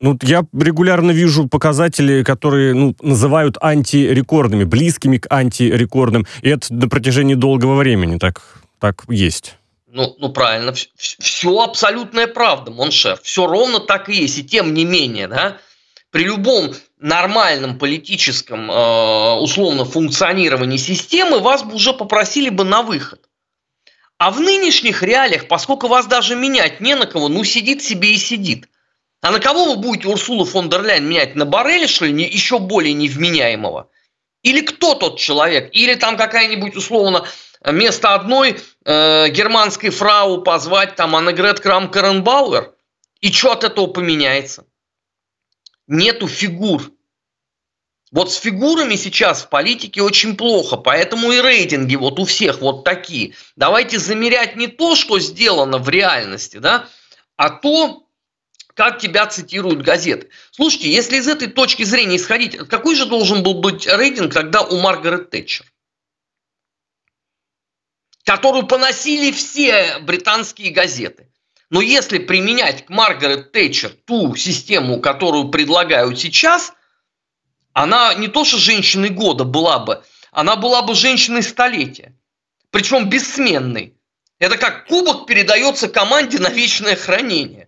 Ну, 0.00 0.16
я 0.22 0.44
регулярно 0.52 1.10
вижу 1.10 1.48
показатели, 1.48 2.22
которые 2.22 2.72
ну, 2.72 2.94
называют 3.00 3.56
антирекордными, 3.60 4.64
близкими 4.64 5.18
к 5.18 5.26
антирекордным. 5.32 6.26
И 6.42 6.48
это 6.48 6.72
на 6.72 6.88
протяжении 6.88 7.34
долгого 7.34 7.74
времени 7.74 8.18
так, 8.18 8.42
так 8.78 9.04
есть. 9.08 9.56
Ну, 9.88 10.14
ну 10.18 10.28
правильно, 10.28 10.72
все 10.96 11.60
абсолютная 11.60 12.28
правда, 12.28 12.70
mon 12.70 12.88
cher. 12.88 13.18
Все 13.22 13.46
ровно 13.46 13.80
так 13.80 14.08
и 14.08 14.14
есть. 14.14 14.38
И 14.38 14.44
тем 14.44 14.72
не 14.72 14.84
менее, 14.84 15.26
да, 15.26 15.58
при 16.12 16.24
любом 16.24 16.74
нормальном 17.00 17.78
политическом 17.78 18.70
э, 18.70 19.34
условно 19.40 19.84
функционировании 19.84 20.76
системы 20.76 21.40
вас 21.40 21.64
бы 21.64 21.74
уже 21.74 21.92
попросили 21.92 22.50
бы 22.50 22.64
на 22.64 22.82
выход. 22.82 23.20
А 24.16 24.30
в 24.30 24.40
нынешних 24.40 25.02
реалиях, 25.02 25.48
поскольку 25.48 25.88
вас 25.88 26.06
даже 26.06 26.36
менять 26.36 26.80
не 26.80 26.94
на 26.94 27.06
кого, 27.06 27.28
ну 27.28 27.42
сидит 27.44 27.82
себе 27.82 28.14
и 28.14 28.16
сидит. 28.16 28.68
А 29.20 29.30
на 29.32 29.40
кого 29.40 29.64
вы 29.64 29.76
будете 29.76 30.08
Урсулу 30.08 30.44
фон 30.44 30.68
дер 30.70 30.82
Ляйн 30.82 31.08
менять? 31.08 31.34
На 31.34 31.44
Барреля, 31.44 31.88
что 31.88 32.04
ли, 32.04 32.24
еще 32.24 32.58
более 32.58 32.92
невменяемого? 32.92 33.90
Или 34.42 34.60
кто 34.60 34.94
тот 34.94 35.18
человек? 35.18 35.70
Или 35.72 35.94
там 35.94 36.16
какая-нибудь, 36.16 36.76
условно, 36.76 37.26
вместо 37.60 38.14
одной 38.14 38.60
э, 38.84 39.28
германской 39.30 39.90
фрау 39.90 40.42
позвать 40.42 40.94
там 40.94 41.16
Аннегрет 41.16 41.58
Крам 41.60 41.90
Каренбауэр? 41.90 42.72
И 43.20 43.32
что 43.32 43.52
от 43.52 43.64
этого 43.64 43.88
поменяется? 43.88 44.66
Нету 45.88 46.28
фигур. 46.28 46.92
Вот 48.12 48.32
с 48.32 48.36
фигурами 48.36 48.94
сейчас 48.94 49.42
в 49.42 49.48
политике 49.50 50.00
очень 50.00 50.36
плохо, 50.36 50.76
поэтому 50.76 51.30
и 51.32 51.40
рейтинги 51.40 51.96
вот 51.96 52.18
у 52.18 52.24
всех 52.24 52.60
вот 52.60 52.84
такие. 52.84 53.34
Давайте 53.56 53.98
замерять 53.98 54.56
не 54.56 54.66
то, 54.66 54.94
что 54.94 55.18
сделано 55.18 55.78
в 55.78 55.88
реальности, 55.88 56.56
да, 56.56 56.88
а 57.36 57.50
то, 57.50 58.07
как 58.78 59.00
тебя 59.00 59.26
цитируют 59.26 59.82
газеты. 59.82 60.30
Слушайте, 60.52 60.90
если 60.90 61.16
из 61.16 61.26
этой 61.26 61.48
точки 61.48 61.82
зрения 61.82 62.16
исходить, 62.16 62.56
какой 62.56 62.94
же 62.94 63.04
должен 63.04 63.42
был 63.42 63.54
быть 63.54 63.86
рейтинг 63.86 64.32
тогда 64.32 64.62
у 64.62 64.78
Маргарет 64.78 65.30
Тэтчер? 65.30 65.66
Которую 68.24 68.66
поносили 68.66 69.32
все 69.32 69.98
британские 69.98 70.70
газеты. 70.70 71.28
Но 71.70 71.80
если 71.80 72.18
применять 72.18 72.86
к 72.86 72.88
Маргарет 72.88 73.50
Тэтчер 73.52 73.90
ту 74.06 74.36
систему, 74.36 75.00
которую 75.00 75.50
предлагают 75.50 76.18
сейчас– 76.18 76.72
она 77.78 78.12
не 78.14 78.26
то 78.26 78.44
что 78.44 78.58
женщиной 78.58 79.10
года 79.10 79.44
была 79.44 79.78
бы, 79.78 80.02
она 80.32 80.56
была 80.56 80.82
бы 80.82 80.96
женщиной 80.96 81.44
столетия. 81.44 82.12
Причем 82.70 83.08
бессменной. 83.08 83.94
Это 84.40 84.56
как 84.56 84.86
кубок 84.86 85.26
передается 85.26 85.88
команде 85.88 86.40
на 86.40 86.48
вечное 86.48 86.96
хранение. 86.96 87.67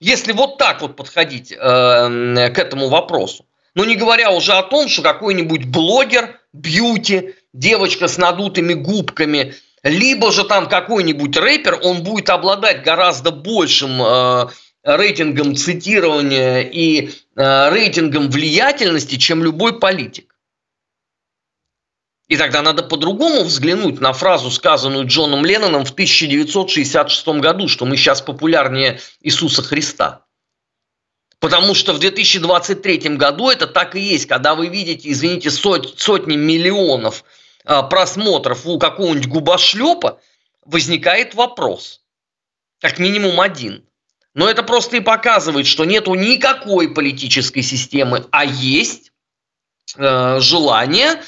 Если 0.00 0.32
вот 0.32 0.56
так 0.56 0.80
вот 0.80 0.96
подходить 0.96 1.52
э, 1.52 1.56
к 1.56 2.58
этому 2.58 2.88
вопросу. 2.88 3.44
Ну, 3.74 3.84
не 3.84 3.96
говоря 3.96 4.30
уже 4.30 4.52
о 4.52 4.62
том, 4.62 4.88
что 4.88 5.02
какой-нибудь 5.02 5.66
блогер, 5.66 6.40
бьюти, 6.52 7.34
девочка 7.52 8.08
с 8.08 8.16
надутыми 8.16 8.72
губками, 8.72 9.54
либо 9.82 10.32
же 10.32 10.44
там 10.44 10.68
какой-нибудь 10.68 11.36
рэпер, 11.36 11.80
он 11.82 12.02
будет 12.02 12.30
обладать 12.30 12.82
гораздо 12.82 13.30
большим 13.30 14.02
э, 14.02 14.46
рейтингом 14.82 15.54
цитирования 15.54 16.62
и 16.62 17.10
э, 17.36 17.70
рейтингом 17.70 18.30
влиятельности, 18.30 19.16
чем 19.16 19.44
любой 19.44 19.78
политик. 19.78 20.34
И 22.30 22.36
тогда 22.36 22.62
надо 22.62 22.84
по-другому 22.84 23.42
взглянуть 23.42 24.00
на 24.00 24.12
фразу, 24.12 24.52
сказанную 24.52 25.04
Джоном 25.04 25.44
Ленноном 25.44 25.84
в 25.84 25.90
1966 25.90 27.26
году, 27.40 27.66
что 27.66 27.86
мы 27.86 27.96
сейчас 27.96 28.22
популярнее 28.22 29.00
Иисуса 29.20 29.64
Христа. 29.64 30.24
Потому 31.40 31.74
что 31.74 31.92
в 31.92 31.98
2023 31.98 33.16
году 33.16 33.50
это 33.50 33.66
так 33.66 33.96
и 33.96 34.00
есть, 34.00 34.26
когда 34.26 34.54
вы 34.54 34.68
видите, 34.68 35.10
извините, 35.10 35.50
сот, 35.50 35.98
сотни 35.98 36.36
миллионов 36.36 37.24
э, 37.64 37.82
просмотров 37.90 38.64
у 38.64 38.78
какого-нибудь 38.78 39.26
губошлепа, 39.26 40.20
возникает 40.64 41.34
вопрос. 41.34 42.00
Как 42.80 43.00
минимум 43.00 43.40
один– 43.40 43.84
но 44.32 44.48
это 44.48 44.62
просто 44.62 44.98
и 44.98 45.00
показывает, 45.00 45.66
что 45.66 45.84
нету 45.84 46.14
никакой 46.14 46.94
политической 46.94 47.62
системы, 47.62 48.28
а 48.30 48.44
есть 48.44 49.10
э, 49.96 50.38
желание 50.38 51.20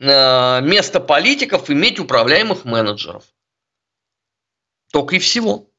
вместо 0.00 0.98
политиков 0.98 1.70
иметь 1.70 2.00
управляемых 2.00 2.64
менеджеров. 2.64 3.24
Только 4.90 5.16
и 5.16 5.18
всего. 5.18 5.69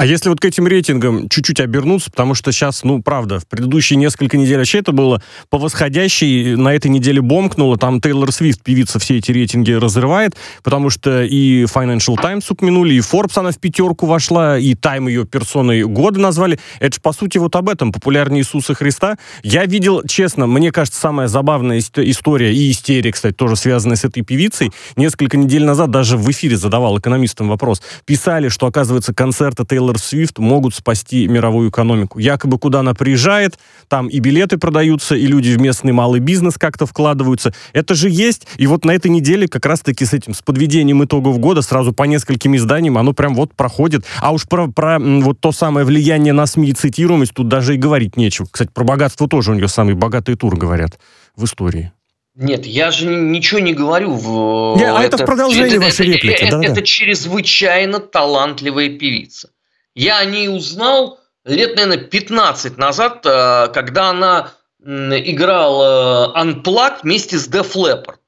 А 0.00 0.06
если 0.06 0.30
вот 0.30 0.40
к 0.40 0.44
этим 0.46 0.66
рейтингам 0.66 1.28
чуть-чуть 1.28 1.60
обернуться, 1.60 2.10
потому 2.10 2.34
что 2.34 2.52
сейчас, 2.52 2.84
ну, 2.84 3.02
правда, 3.02 3.38
в 3.38 3.46
предыдущие 3.46 3.98
несколько 3.98 4.38
недель 4.38 4.56
вообще 4.56 4.78
это 4.78 4.92
было 4.92 5.22
по 5.50 5.58
восходящей, 5.58 6.56
на 6.56 6.74
этой 6.74 6.90
неделе 6.90 7.20
бомкнуло, 7.20 7.76
там 7.76 8.00
Тейлор 8.00 8.32
Свифт, 8.32 8.62
певица, 8.62 8.98
все 8.98 9.18
эти 9.18 9.30
рейтинги 9.30 9.72
разрывает, 9.72 10.36
потому 10.62 10.88
что 10.88 11.22
и 11.22 11.64
Financial 11.64 12.16
Times 12.18 12.50
упомянули, 12.50 12.94
и 12.94 13.00
Forbes 13.00 13.32
она 13.34 13.50
в 13.50 13.58
пятерку 13.58 14.06
вошла, 14.06 14.58
и 14.58 14.72
Time 14.72 15.06
ее 15.10 15.26
персоной 15.26 15.82
года 15.82 16.18
назвали. 16.18 16.58
Это 16.78 16.94
же, 16.94 17.00
по 17.02 17.12
сути, 17.12 17.36
вот 17.36 17.54
об 17.54 17.68
этом, 17.68 17.92
популярнее 17.92 18.40
Иисуса 18.40 18.72
Христа. 18.72 19.18
Я 19.42 19.66
видел, 19.66 20.02
честно, 20.08 20.46
мне 20.46 20.72
кажется, 20.72 20.98
самая 20.98 21.28
забавная 21.28 21.78
история 21.78 22.54
и 22.54 22.70
истерия, 22.70 23.12
кстати, 23.12 23.34
тоже 23.34 23.54
связанная 23.56 23.96
с 23.96 24.04
этой 24.06 24.22
певицей. 24.22 24.72
Несколько 24.96 25.36
недель 25.36 25.64
назад 25.64 25.90
даже 25.90 26.16
в 26.16 26.30
эфире 26.30 26.56
задавал 26.56 26.98
экономистам 26.98 27.50
вопрос. 27.50 27.82
Писали, 28.06 28.48
что, 28.48 28.64
оказывается, 28.64 29.12
концерты 29.12 29.66
Тейлор 29.66 29.89
Тейлор 29.90 29.98
Свифт 29.98 30.38
могут 30.38 30.74
спасти 30.74 31.26
мировую 31.26 31.70
экономику. 31.70 32.20
Якобы 32.20 32.58
куда 32.58 32.80
она 32.80 32.94
приезжает, 32.94 33.58
там 33.88 34.06
и 34.06 34.20
билеты 34.20 34.56
продаются, 34.56 35.16
и 35.16 35.26
люди 35.26 35.50
в 35.50 35.60
местный 35.60 35.92
малый 35.92 36.20
бизнес 36.20 36.54
как-то 36.58 36.86
вкладываются. 36.86 37.52
Это 37.72 37.96
же 37.96 38.08
есть. 38.08 38.46
И 38.56 38.68
вот 38.68 38.84
на 38.84 38.92
этой 38.92 39.10
неделе 39.10 39.48
как 39.48 39.66
раз-таки 39.66 40.04
с 40.04 40.12
этим, 40.12 40.32
с 40.32 40.42
подведением 40.42 41.02
итогов 41.02 41.40
года, 41.40 41.62
сразу 41.62 41.92
по 41.92 42.04
нескольким 42.04 42.54
изданиям, 42.54 42.98
оно 42.98 43.12
прям 43.12 43.34
вот 43.34 43.54
проходит. 43.54 44.04
А 44.20 44.32
уж 44.32 44.46
про, 44.46 44.68
про 44.68 45.00
вот 45.00 45.40
то 45.40 45.50
самое 45.50 45.84
влияние 45.84 46.32
на 46.32 46.46
СМИ 46.46 46.68
и 46.68 46.72
цитируемость 46.72 47.34
тут 47.34 47.48
даже 47.48 47.74
и 47.74 47.76
говорить 47.76 48.16
нечего. 48.16 48.46
Кстати, 48.48 48.70
про 48.72 48.84
богатство 48.84 49.26
тоже 49.26 49.50
у 49.50 49.54
нее 49.54 49.66
самый 49.66 49.94
богатый 49.94 50.36
тур, 50.36 50.56
говорят, 50.56 51.00
в 51.34 51.44
истории. 51.44 51.92
Нет, 52.36 52.64
я 52.64 52.92
же 52.92 53.06
ничего 53.06 53.60
не 53.60 53.74
говорю. 53.74 54.12
В... 54.12 54.76
Не, 54.78 54.84
а 54.84 55.02
это, 55.02 55.16
это 55.16 55.24
в 55.24 55.26
продолжении 55.26 55.76
это, 55.76 55.86
вашей 55.86 56.06
реплики. 56.06 56.44
Это, 56.44 56.58
да, 56.58 56.64
это 56.64 56.74
да. 56.76 56.82
чрезвычайно 56.82 57.98
талантливая 57.98 58.88
певица. 58.90 59.50
Я 59.94 60.18
о 60.18 60.24
ней 60.24 60.48
узнал 60.48 61.20
лет, 61.44 61.76
наверное, 61.76 61.98
15 61.98 62.78
назад, 62.78 63.24
э, 63.26 63.68
когда 63.72 64.10
она 64.10 64.52
играла 64.82 66.32
Unplugged 66.36 67.00
вместе 67.02 67.38
с 67.38 67.48
Def 67.48 67.74
Leppard. 67.74 68.18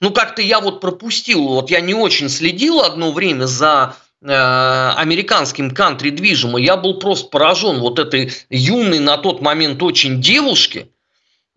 Ну, 0.00 0.12
как-то 0.12 0.42
я 0.42 0.60
вот 0.60 0.80
пропустил, 0.80 1.48
вот 1.48 1.70
я 1.70 1.80
не 1.80 1.94
очень 1.94 2.28
следил 2.28 2.80
одно 2.80 3.10
время 3.10 3.46
за 3.46 3.96
э, 4.22 4.26
американским 4.28 5.72
кантри-движем, 5.72 6.56
и 6.56 6.62
я 6.62 6.76
был 6.76 7.00
просто 7.00 7.28
поражен 7.30 7.80
вот 7.80 7.98
этой 7.98 8.32
юной 8.48 9.00
на 9.00 9.16
тот 9.16 9.40
момент 9.40 9.82
очень 9.82 10.20
девушке 10.20 10.90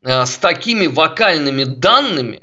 э, 0.02 0.26
с 0.26 0.38
такими 0.38 0.88
вокальными 0.88 1.66
данными, 1.66 2.42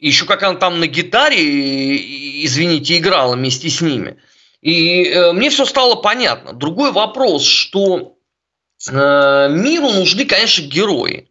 еще 0.00 0.24
как 0.24 0.42
она 0.42 0.56
там 0.56 0.80
на 0.80 0.88
гитаре, 0.88 2.44
извините, 2.44 2.98
играла 2.98 3.36
вместе 3.36 3.70
с 3.70 3.80
ними– 3.80 4.16
и 4.60 5.04
э, 5.04 5.32
мне 5.32 5.50
все 5.50 5.64
стало 5.64 5.96
понятно. 5.96 6.52
Другой 6.52 6.92
вопрос, 6.92 7.44
что 7.44 8.16
э, 8.88 9.48
миру 9.50 9.90
нужны, 9.90 10.24
конечно, 10.24 10.62
герои. 10.62 11.30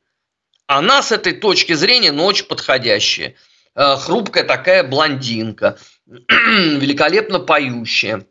Она 0.67 1.01
с 1.01 1.11
этой 1.11 1.33
точки 1.33 1.73
зрения, 1.73 2.11
ну, 2.11 2.25
очень 2.25 2.45
подходящая. 2.45 3.35
Э, 3.75 3.97
хрупкая 3.97 4.43
такая 4.43 4.83
блондинка, 4.83 5.77
великолепно 6.05 7.39
поющая. 7.39 8.25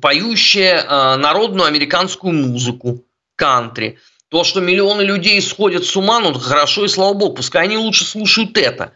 Поющая 0.00 0.80
э, 0.80 1.16
народную 1.16 1.66
американскую 1.66 2.32
музыку, 2.32 3.04
кантри. 3.36 3.98
То, 4.28 4.44
что 4.44 4.60
миллионы 4.60 5.02
людей 5.02 5.42
сходят 5.42 5.84
с 5.84 5.94
ума, 5.96 6.20
ну, 6.20 6.32
хорошо 6.34 6.84
и 6.84 6.88
слава 6.88 7.12
богу. 7.12 7.34
Пускай 7.34 7.64
они 7.64 7.76
лучше 7.76 8.04
слушают 8.04 8.56
это, 8.56 8.92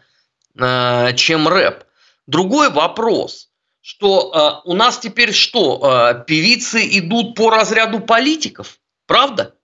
э, 0.57 1.13
чем 1.15 1.47
рэп. 1.47 1.83
Другой 2.25 2.69
вопрос– 2.69 3.49
что 3.87 4.61
э, 4.65 4.69
у 4.69 4.73
нас 4.73 4.99
теперь 4.99 5.31
что, 5.31 5.79
э, 5.81 6.25
певицы 6.27 6.85
идут 6.99 7.35
по 7.35 7.49
разряду 7.49 8.01
политиков, 8.01 8.79
правда? 9.05 9.55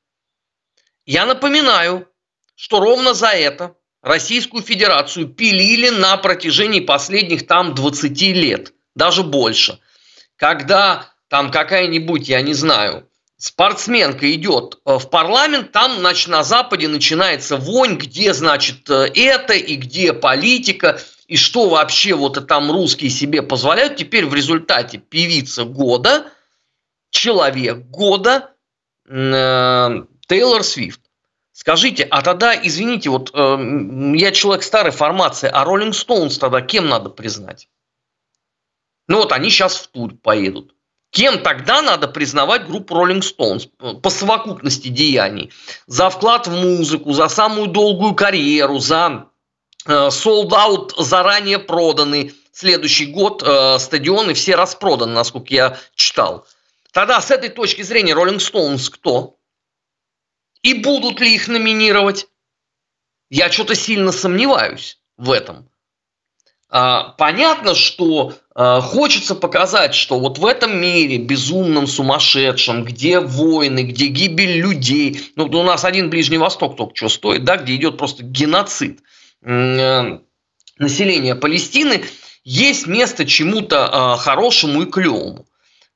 Я 1.05 1.25
напоминаю, 1.25 2.07
что 2.55 2.79
ровно 2.79 3.13
за 3.13 3.31
это 3.31 3.75
Российскую 4.01 4.63
Федерацию 4.63 5.27
пилили 5.27 5.89
на 5.89 6.15
протяжении 6.15 6.79
последних 6.79 7.47
там 7.47 7.75
20 7.75 8.21
лет, 8.21 8.71
даже 8.95 9.23
больше. 9.23 9.79
Когда 10.37 11.11
там 11.27 11.51
какая-нибудь, 11.51 12.29
я 12.29 12.39
не 12.39 12.53
знаю, 12.53 13.09
спортсменка 13.35 14.31
идет 14.31 14.79
э, 14.85 14.99
в 14.99 15.09
парламент, 15.09 15.73
там, 15.73 15.97
значит, 15.97 16.29
на 16.29 16.45
Западе 16.45 16.87
начинается 16.87 17.57
вонь, 17.57 17.97
где, 17.97 18.33
значит, 18.33 18.89
э, 18.89 19.11
это 19.13 19.51
и 19.51 19.75
где 19.75 20.13
политика– 20.13 21.01
и 21.27 21.37
что 21.37 21.69
вообще 21.69 22.15
вот 22.15 22.47
там 22.47 22.71
русские 22.71 23.09
себе 23.09 23.41
позволяют, 23.41 23.95
теперь 23.95 24.25
в 24.25 24.33
результате 24.33 24.97
певица 24.97 25.63
года, 25.63 26.31
человек 27.09 27.77
года, 27.85 28.51
э, 29.07 30.03
Тейлор 30.27 30.63
Свифт. 30.63 31.01
Скажите, 31.51 32.03
а 32.03 32.21
тогда, 32.21 32.55
извините, 32.55 33.09
вот 33.09 33.31
э, 33.33 33.57
я 34.15 34.31
человек 34.31 34.63
старой 34.63 34.91
формации, 34.91 35.49
а 35.51 35.63
Роллинг 35.63 35.95
Стоунс 35.95 36.37
тогда 36.37 36.61
кем 36.61 36.89
надо 36.89 37.09
признать? 37.09 37.69
Ну 39.07 39.17
вот 39.17 39.31
они 39.31 39.49
сейчас 39.49 39.77
в 39.77 39.87
тур 39.87 40.15
поедут. 40.15 40.73
Кем 41.11 41.43
тогда 41.43 41.83
надо 41.83 42.07
признавать 42.07 42.65
группу 42.65 42.95
Rolling 42.95 43.21
Stones 43.21 43.67
по 44.01 44.09
совокупности 44.09 44.87
деяний? 44.87 45.51
За 45.85 46.09
вклад 46.09 46.47
в 46.47 46.51
музыку, 46.51 47.13
за 47.13 47.27
самую 47.27 47.67
долгую 47.67 48.15
карьеру, 48.15 48.79
за 48.79 49.27
Э, 49.85 50.09
sold 50.09 50.51
out 50.51 50.93
заранее 50.97 51.59
проданы. 51.59 52.33
Следующий 52.53 53.07
год 53.07 53.43
э, 53.43 53.79
стадионы 53.79 54.33
все 54.33 54.55
распроданы, 54.55 55.13
насколько 55.13 55.53
я 55.53 55.77
читал. 55.95 56.45
Тогда 56.91 57.19
с 57.19 57.31
этой 57.31 57.49
точки 57.49 57.81
зрения 57.81 58.13
Rolling 58.13 58.37
Stones 58.37 58.89
кто? 58.89 59.37
И 60.61 60.75
будут 60.75 61.19
ли 61.19 61.33
их 61.33 61.47
номинировать? 61.47 62.27
Я 63.29 63.51
что-то 63.51 63.75
сильно 63.75 64.11
сомневаюсь 64.11 64.99
в 65.17 65.31
этом. 65.31 65.67
А, 66.69 67.09
понятно, 67.17 67.73
что 67.73 68.33
а, 68.53 68.79
хочется 68.79 69.33
показать, 69.33 69.95
что 69.95 70.19
вот 70.19 70.37
в 70.37 70.45
этом 70.45 70.79
мире 70.79 71.17
безумном, 71.17 71.87
сумасшедшем, 71.87 72.85
где 72.85 73.19
войны, 73.19 73.83
где 73.83 74.07
гибель 74.07 74.61
людей, 74.61 75.31
ну 75.35 75.45
у 75.45 75.63
нас 75.63 75.83
один 75.83 76.11
Ближний 76.11 76.37
Восток 76.37 76.77
только 76.77 76.95
что 76.95 77.09
стоит, 77.09 77.43
да, 77.43 77.57
где 77.57 77.75
идет 77.75 77.97
просто 77.97 78.23
геноцид– 78.23 79.01
Э, 79.22 79.22
населения 79.43 81.35
Палестины 81.35 82.03
есть 82.43 82.87
место 82.87 83.25
чему-то 83.25 84.15
э, 84.17 84.21
хорошему 84.21 84.83
и 84.83 84.85
клевому. 84.85 85.45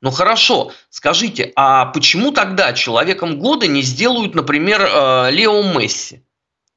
Ну 0.01 0.12
хорошо, 0.12 0.71
скажите, 0.89 1.51
а 1.55 1.86
почему 1.88 2.31
тогда 2.31 2.73
человеком 2.73 3.39
года 3.39 3.67
не 3.67 3.81
сделают, 3.81 4.36
например, 4.36 4.81
э, 4.81 5.31
Лео 5.31 5.63
Месси? 5.63 6.23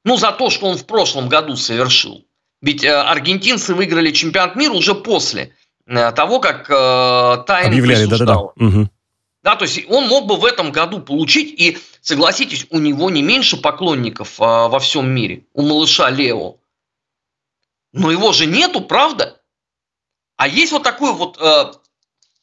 Ну, 0.03 0.17
за 0.17 0.31
то, 0.31 0.49
что 0.49 0.65
он 0.65 0.77
в 0.77 0.85
прошлом 0.87 1.29
году 1.29 1.55
совершил. 1.55 2.25
Ведь 2.61 2.83
аргентинцы 2.83 3.75
выиграли 3.75 4.11
чемпионат 4.11 4.55
мира 4.55 4.73
уже 4.73 4.95
после 4.95 5.53
того, 5.87 6.39
как 6.39 6.67
Тайм 6.67 7.67
Объявляли, 7.67 8.05
да-да-да. 8.05 8.39
Угу. 8.39 8.89
Да, 9.43 9.55
то 9.55 9.65
есть 9.65 9.83
он 9.89 10.07
мог 10.07 10.25
бы 10.25 10.37
в 10.37 10.45
этом 10.45 10.71
году 10.71 11.01
получить, 11.01 11.59
и 11.59 11.77
согласитесь, 12.01 12.67
у 12.69 12.79
него 12.79 13.09
не 13.09 13.21
меньше 13.21 13.57
поклонников 13.57 14.37
во 14.37 14.79
всем 14.79 15.09
мире, 15.09 15.43
у 15.53 15.63
малыша 15.63 16.09
Лео. 16.09 16.55
Но 17.93 18.11
его 18.11 18.31
же 18.31 18.45
нету, 18.45 18.81
правда? 18.81 19.41
А 20.37 20.47
есть 20.47 20.71
вот 20.71 20.83
такое 20.83 21.11
вот 21.11 21.37
э, 21.39 21.71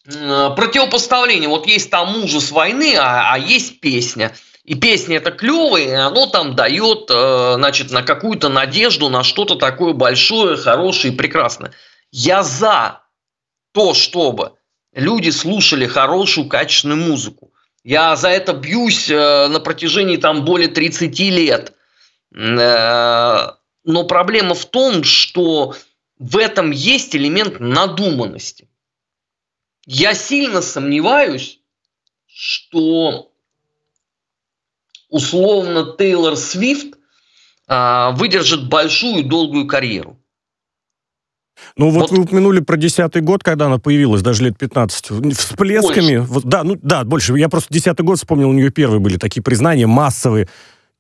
э, 0.07 0.51
противопоставление. 0.55 1.49
Вот 1.49 1.67
есть 1.67 1.91
там 1.91 2.23
ужас 2.23 2.51
войны, 2.51 2.95
а, 2.97 3.33
а 3.33 3.39
есть 3.39 3.81
песня. 3.81 4.35
И 4.65 4.75
песня 4.75 5.17
это 5.17 5.31
клевая, 5.31 5.85
и 5.85 5.93
оно 5.93 6.27
там 6.27 6.55
дает, 6.55 7.11
э, 7.11 7.55
значит, 7.57 7.91
на 7.91 8.03
какую-то 8.03 8.51
надежду, 8.51 9.09
на 9.09 9.25
что-то 9.25 9.55
такое 9.55 9.95
большое, 9.95 10.57
хорошее 10.57 11.15
и 11.15 11.17
прекрасное. 11.17 11.73
Я 12.13 12.43
за 12.43 13.01
то, 13.73 13.95
чтобы 13.95 14.53
люди 14.93 15.31
слушали 15.31 15.87
хорошую, 15.87 16.49
качественную 16.49 17.01
музыку. 17.01 17.53
Я 17.83 18.15
за 18.17 18.29
это 18.29 18.53
бьюсь 18.53 19.09
э, 19.09 19.49
на 19.49 19.61
протяжении 19.61 20.19
там 20.19 20.45
более 20.45 20.69
30 20.69 21.19
лет. 21.19 21.73
Э, 22.35 23.53
но 23.89 24.05
проблема 24.05 24.55
в 24.55 24.67
том, 24.67 25.03
что 25.03 25.75
в 26.19 26.37
этом 26.37 26.73
есть 26.73 27.17
элемент 27.17 27.59
надуманности. 27.59 28.69
Я 29.87 30.13
сильно 30.13 30.61
сомневаюсь, 30.61 31.59
что 32.27 33.33
условно 35.09 35.95
Тейлор 35.97 36.37
Свифт 36.37 36.99
а, 37.67 38.11
выдержит 38.11 38.69
большую 38.69 39.25
долгую 39.25 39.67
карьеру. 39.67 40.19
Ну 41.79 41.89
вот, 41.89 42.11
вот 42.11 42.11
вы 42.11 42.25
упомянули 42.25 42.61
про 42.61 42.77
десятый 42.77 43.23
год, 43.23 43.43
когда 43.43 43.67
она 43.67 43.79
появилась, 43.79 44.21
даже 44.21 44.45
лет 44.45 44.59
15. 44.59 45.35
Всплесками. 45.35 46.19
Вот, 46.19 46.45
да, 46.45 46.63
ну 46.63 46.79
да, 46.83 47.05
больше. 47.05 47.39
Я 47.39 47.49
просто 47.49 47.73
десятый 47.73 48.05
год 48.05 48.19
вспомнил, 48.19 48.51
у 48.51 48.53
нее 48.53 48.71
первые 48.71 49.01
были 49.01 49.17
такие 49.17 49.43
признания 49.43 49.87
массовые. 49.87 50.47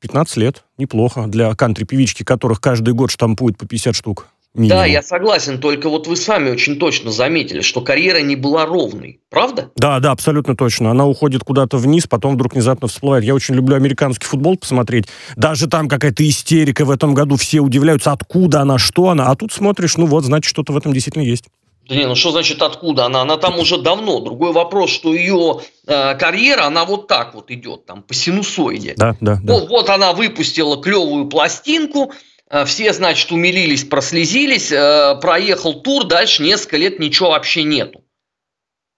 15 0.00 0.36
лет, 0.36 0.64
неплохо 0.76 1.26
для 1.26 1.54
кантри-певички, 1.54 2.22
которых 2.22 2.60
каждый 2.60 2.94
год 2.94 3.10
штампуют 3.10 3.58
по 3.58 3.66
50 3.66 3.94
штук. 3.94 4.28
Минимум. 4.54 4.78
Да, 4.78 4.86
я 4.86 5.02
согласен, 5.02 5.60
только 5.60 5.90
вот 5.90 6.06
вы 6.06 6.16
сами 6.16 6.50
очень 6.50 6.78
точно 6.78 7.12
заметили, 7.12 7.60
что 7.60 7.82
карьера 7.82 8.20
не 8.22 8.34
была 8.34 8.64
ровной, 8.64 9.20
правда? 9.30 9.70
Да, 9.76 10.00
да, 10.00 10.10
абсолютно 10.10 10.56
точно. 10.56 10.90
Она 10.90 11.06
уходит 11.06 11.44
куда-то 11.44 11.76
вниз, 11.76 12.06
потом 12.06 12.34
вдруг 12.34 12.54
внезапно 12.54 12.88
всплывает. 12.88 13.24
Я 13.24 13.34
очень 13.34 13.54
люблю 13.54 13.76
американский 13.76 14.26
футбол 14.26 14.56
посмотреть. 14.56 15.06
Даже 15.36 15.68
там 15.68 15.86
какая-то 15.86 16.26
истерика 16.26 16.86
в 16.86 16.90
этом 16.90 17.12
году, 17.12 17.36
все 17.36 17.60
удивляются, 17.60 18.10
откуда 18.10 18.62
она, 18.62 18.78
что 18.78 19.10
она. 19.10 19.26
А 19.26 19.36
тут 19.36 19.52
смотришь, 19.52 19.96
ну 19.96 20.06
вот, 20.06 20.24
значит, 20.24 20.48
что-то 20.48 20.72
в 20.72 20.76
этом 20.78 20.92
действительно 20.92 21.22
есть. 21.24 21.44
Да 21.88 21.94
не, 21.94 22.06
ну 22.06 22.14
что 22.14 22.32
значит 22.32 22.60
откуда 22.60 23.06
она? 23.06 23.22
Она 23.22 23.38
там 23.38 23.58
уже 23.58 23.78
давно. 23.78 24.20
Другой 24.20 24.52
вопрос, 24.52 24.90
что 24.90 25.14
ее 25.14 25.62
э, 25.86 26.14
карьера, 26.16 26.64
она 26.64 26.84
вот 26.84 27.08
так 27.08 27.34
вот 27.34 27.50
идет, 27.50 27.86
там, 27.86 28.02
по 28.02 28.12
синусоиде. 28.12 28.92
Да, 28.94 29.16
да, 29.20 29.38
да. 29.42 29.54
Вот, 29.54 29.70
вот 29.70 29.88
она 29.88 30.12
выпустила 30.12 30.82
клевую 30.82 31.28
пластинку, 31.28 32.12
э, 32.50 32.66
все, 32.66 32.92
значит, 32.92 33.32
умилились, 33.32 33.84
прослезились, 33.84 34.70
э, 34.70 35.18
проехал 35.22 35.80
тур, 35.80 36.04
дальше 36.04 36.42
несколько 36.42 36.76
лет 36.76 36.98
ничего 36.98 37.30
вообще 37.30 37.62
нету. 37.62 38.04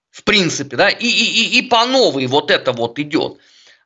В 0.09 0.25
принципе, 0.25 0.75
да, 0.75 0.89
и, 0.89 1.07
и, 1.07 1.07
и, 1.07 1.59
и 1.59 1.61
по 1.61 1.85
новой 1.85 2.27
вот 2.27 2.51
это 2.51 2.73
вот 2.73 2.99
идет. 2.99 3.37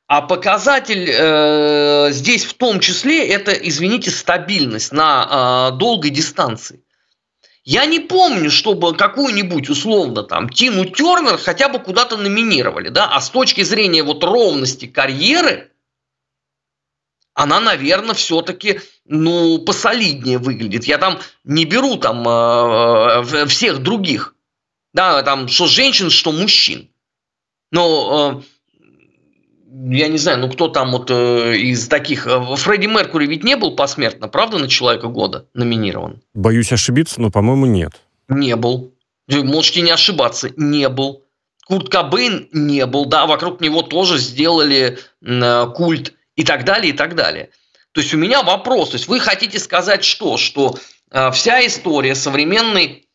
А 0.08 0.24
показатель 0.24 1.08
э, 1.12 2.08
здесь 2.12 2.46
в 2.46 2.56
том 2.56 2.80
числе 2.80 3.28
это, 3.28 3.52
извините, 3.52 4.10
стабильность 4.10 4.92
на 4.92 5.70
э, 5.72 5.78
долгой 5.78 6.10
дистанции. 6.10 6.85
Я 7.66 7.88
не 7.88 8.00
помню, 8.00 8.52
чтобы 8.52 8.96
какую-нибудь 8.96 9.70
условно 9.70 10.22
там 10.22 10.50
Тину 10.50 10.86
Тернер 10.86 11.38
хотя 11.38 11.68
бы 11.68 11.80
куда-то 11.80 12.16
номинировали, 12.16 12.90
да, 12.90 13.10
а 13.12 13.20
с 13.20 13.32
точки 13.32 13.64
зрения 13.64 14.04
вот 14.04 14.24
ровности 14.24 14.86
карьеры, 14.86 15.72
она, 17.34 17.60
наверное, 17.60 18.14
все-таки, 18.14 18.82
ну, 19.06 19.58
посолиднее 19.58 20.38
выглядит. 20.38 20.86
Я 20.86 21.00
там 21.00 21.20
не 21.44 21.66
беру 21.66 21.98
там 21.98 22.24
э, 22.28 23.46
всех 23.48 23.80
других, 23.80 24.36
да, 24.94 25.24
там, 25.24 25.48
что 25.48 25.66
женщин, 25.66 26.12
что 26.12 26.32
мужчин. 26.32 26.90
Но 27.72 28.44
э, 28.44 28.55
я 29.90 30.08
не 30.08 30.18
знаю, 30.18 30.40
ну 30.40 30.50
кто 30.50 30.68
там 30.68 30.92
вот 30.92 31.12
э, 31.12 31.58
из 31.58 31.88
таких... 31.88 32.28
Э, 32.28 32.56
Фредди 32.56 32.88
Меркури 32.88 33.28
ведь 33.28 33.44
не 33.44 33.56
был 33.56 33.76
посмертно, 33.76 34.28
правда, 34.28 34.58
на 34.58 34.68
Человека 34.68 35.08
года 35.08 35.46
номинирован? 35.54 36.22
Боюсь 36.34 36.72
ошибиться, 36.72 37.22
но, 37.22 37.30
по-моему, 37.30 37.66
нет. 37.66 37.92
Не 38.28 38.56
был. 38.56 38.94
Вы 39.28 39.44
можете 39.44 39.82
не 39.82 39.92
ошибаться, 39.92 40.50
не 40.56 40.88
был. 40.90 41.24
Курт 41.66 41.90
Кобейн 41.90 42.48
не 42.52 42.86
был, 42.86 43.06
да, 43.06 43.26
вокруг 43.26 43.60
него 43.60 43.82
тоже 43.82 44.18
сделали 44.18 45.00
э, 45.22 45.68
культ 45.76 46.14
и 46.36 46.44
так 46.44 46.64
далее, 46.64 46.94
и 46.94 46.96
так 46.96 47.16
далее. 47.16 47.50
То 47.92 48.02
есть 48.02 48.14
у 48.14 48.18
меня 48.18 48.44
вопрос, 48.44 48.90
то 48.90 48.96
есть 48.96 49.08
вы 49.08 49.20
хотите 49.20 49.58
сказать 49.58 50.04
что? 50.04 50.38
Что 50.38 50.78
э, 51.12 51.32
вся 51.32 51.66
история 51.66 52.14
современной 52.14 53.08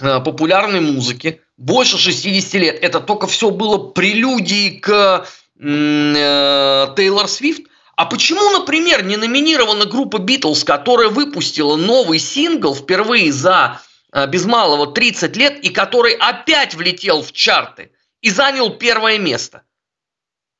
э, 0.00 0.20
популярной 0.20 0.80
музыки 0.80 1.40
больше 1.56 1.98
60 1.98 2.54
лет, 2.54 2.78
это 2.80 3.00
только 3.00 3.26
все 3.26 3.50
было 3.50 3.78
прелюдией 3.78 4.78
к 4.78 5.26
Тейлор 5.60 7.28
Свифт. 7.28 7.62
А 7.96 8.06
почему, 8.06 8.50
например, 8.50 9.04
не 9.04 9.16
номинирована 9.18 9.84
группа 9.84 10.18
Битлз, 10.18 10.64
которая 10.64 11.10
выпустила 11.10 11.76
новый 11.76 12.18
сингл 12.18 12.74
впервые 12.74 13.30
за 13.30 13.82
э, 14.12 14.26
без 14.26 14.46
малого 14.46 14.86
30 14.86 15.36
лет 15.36 15.62
и 15.62 15.68
который 15.68 16.14
опять 16.14 16.74
влетел 16.74 17.22
в 17.22 17.32
чарты 17.32 17.92
и 18.22 18.30
занял 18.30 18.70
первое 18.78 19.18
место? 19.18 19.64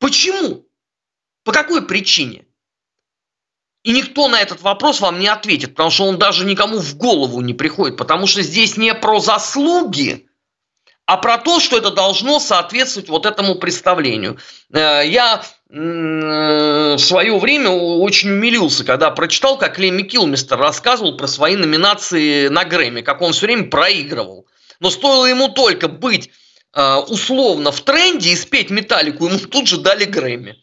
Почему? 0.00 0.66
По 1.44 1.52
какой 1.52 1.86
причине? 1.86 2.44
И 3.84 3.92
никто 3.92 4.28
на 4.28 4.38
этот 4.38 4.60
вопрос 4.60 5.00
вам 5.00 5.18
не 5.18 5.28
ответит, 5.28 5.70
потому 5.70 5.90
что 5.90 6.04
он 6.04 6.18
даже 6.18 6.44
никому 6.44 6.78
в 6.78 6.96
голову 6.96 7.40
не 7.40 7.54
приходит, 7.54 7.96
потому 7.96 8.26
что 8.26 8.42
здесь 8.42 8.76
не 8.76 8.94
про 8.94 9.18
заслуги, 9.20 10.28
а 11.10 11.16
про 11.16 11.38
то, 11.38 11.58
что 11.58 11.76
это 11.76 11.90
должно 11.90 12.38
соответствовать 12.38 13.08
вот 13.08 13.26
этому 13.26 13.56
представлению. 13.56 14.38
Э, 14.72 15.02
я 15.04 15.42
в 15.68 16.98
свое 16.98 17.36
время 17.36 17.70
очень 17.70 18.30
умилился, 18.30 18.84
когда 18.84 19.10
прочитал, 19.10 19.58
как 19.58 19.80
Лемми 19.80 20.02
Килмистер 20.02 20.56
рассказывал 20.56 21.16
про 21.16 21.26
свои 21.26 21.56
номинации 21.56 22.46
на 22.46 22.64
Грэмми, 22.64 23.00
как 23.00 23.22
он 23.22 23.32
все 23.32 23.46
время 23.46 23.68
проигрывал. 23.68 24.46
Но 24.78 24.88
стоило 24.88 25.26
ему 25.26 25.48
только 25.48 25.88
быть 25.88 26.30
э, 26.74 26.94
условно 27.08 27.72
в 27.72 27.80
тренде 27.80 28.30
и 28.30 28.36
спеть 28.36 28.70
металлику, 28.70 29.26
ему 29.26 29.40
тут 29.40 29.66
же 29.66 29.78
дали 29.78 30.04
Грэмми. 30.04 30.62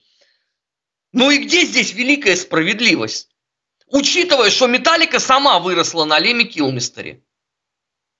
Ну 1.11 1.29
и 1.29 1.39
где 1.39 1.65
здесь 1.65 1.93
великая 1.93 2.37
справедливость? 2.37 3.27
Учитывая, 3.87 4.49
что 4.49 4.67
Металлика 4.67 5.19
сама 5.19 5.59
выросла 5.59 6.05
на 6.05 6.19
Леме 6.19 6.45
Килмистере, 6.45 7.21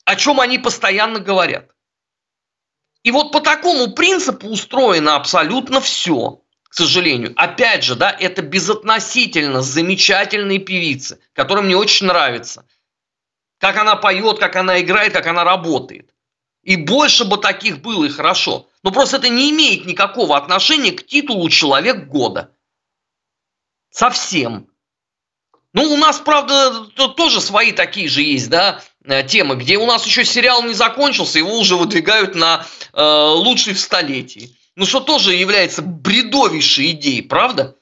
о 0.03 0.17
чем 0.17 0.41
они 0.41 0.59
постоянно 0.59 1.19
говорят. 1.19 1.71
И 3.03 3.12
вот 3.12 3.31
по 3.31 3.39
такому 3.39 3.93
принципу 3.93 4.47
устроено 4.47 5.15
абсолютно 5.15 5.79
все, 5.79 6.41
к 6.63 6.73
сожалению. 6.73 7.33
Опять 7.36 7.83
же, 7.83 7.95
да, 7.95 8.12
это 8.12 8.41
безотносительно 8.41 9.62
замечательные 9.62 10.60
певицы, 10.60 11.19
которым 11.33 11.65
мне 11.65 11.77
очень 11.77 12.07
нравится. 12.07 12.65
Как 13.60 13.77
она 13.77 13.95
поет, 13.95 14.39
как 14.39 14.55
она 14.55 14.81
играет, 14.81 15.13
как 15.13 15.27
она 15.27 15.43
работает. 15.43 16.13
И 16.63 16.75
больше 16.75 17.23
бы 17.23 17.38
таких 17.38 17.81
было 17.81 18.03
и 18.03 18.10
хорошо. 18.10 18.67
Но 18.83 18.91
просто 18.91 19.17
это 19.17 19.29
не 19.29 19.51
имеет 19.51 19.86
никакого 19.86 20.36
отношения 20.36 20.91
к 20.91 21.05
титулу 21.05 21.49
«Человек 21.49 22.07
года». 22.07 22.51
Совсем. 23.89 24.67
Ну, 25.73 25.93
у 25.93 25.97
нас, 25.97 26.19
правда, 26.19 26.86
тоже 27.15 27.39
свои 27.39 27.71
такие 27.71 28.10
же 28.10 28.21
есть, 28.21 28.49
да, 28.49 28.81
темы, 29.27 29.55
где 29.55 29.77
у 29.77 29.85
нас 29.85 30.05
еще 30.05 30.25
сериал 30.25 30.63
не 30.63 30.73
закончился, 30.73 31.39
его 31.39 31.57
уже 31.57 31.75
выдвигают 31.75 32.35
на 32.35 32.65
э, 32.93 33.01
лучший 33.01 33.73
в 33.73 33.79
столетии. 33.79 34.55
Ну, 34.75 34.85
что 34.85 34.99
тоже 34.99 35.33
является 35.33 35.81
бредовейшей 35.81 36.91
идеей, 36.91 37.21
правда? 37.21 37.75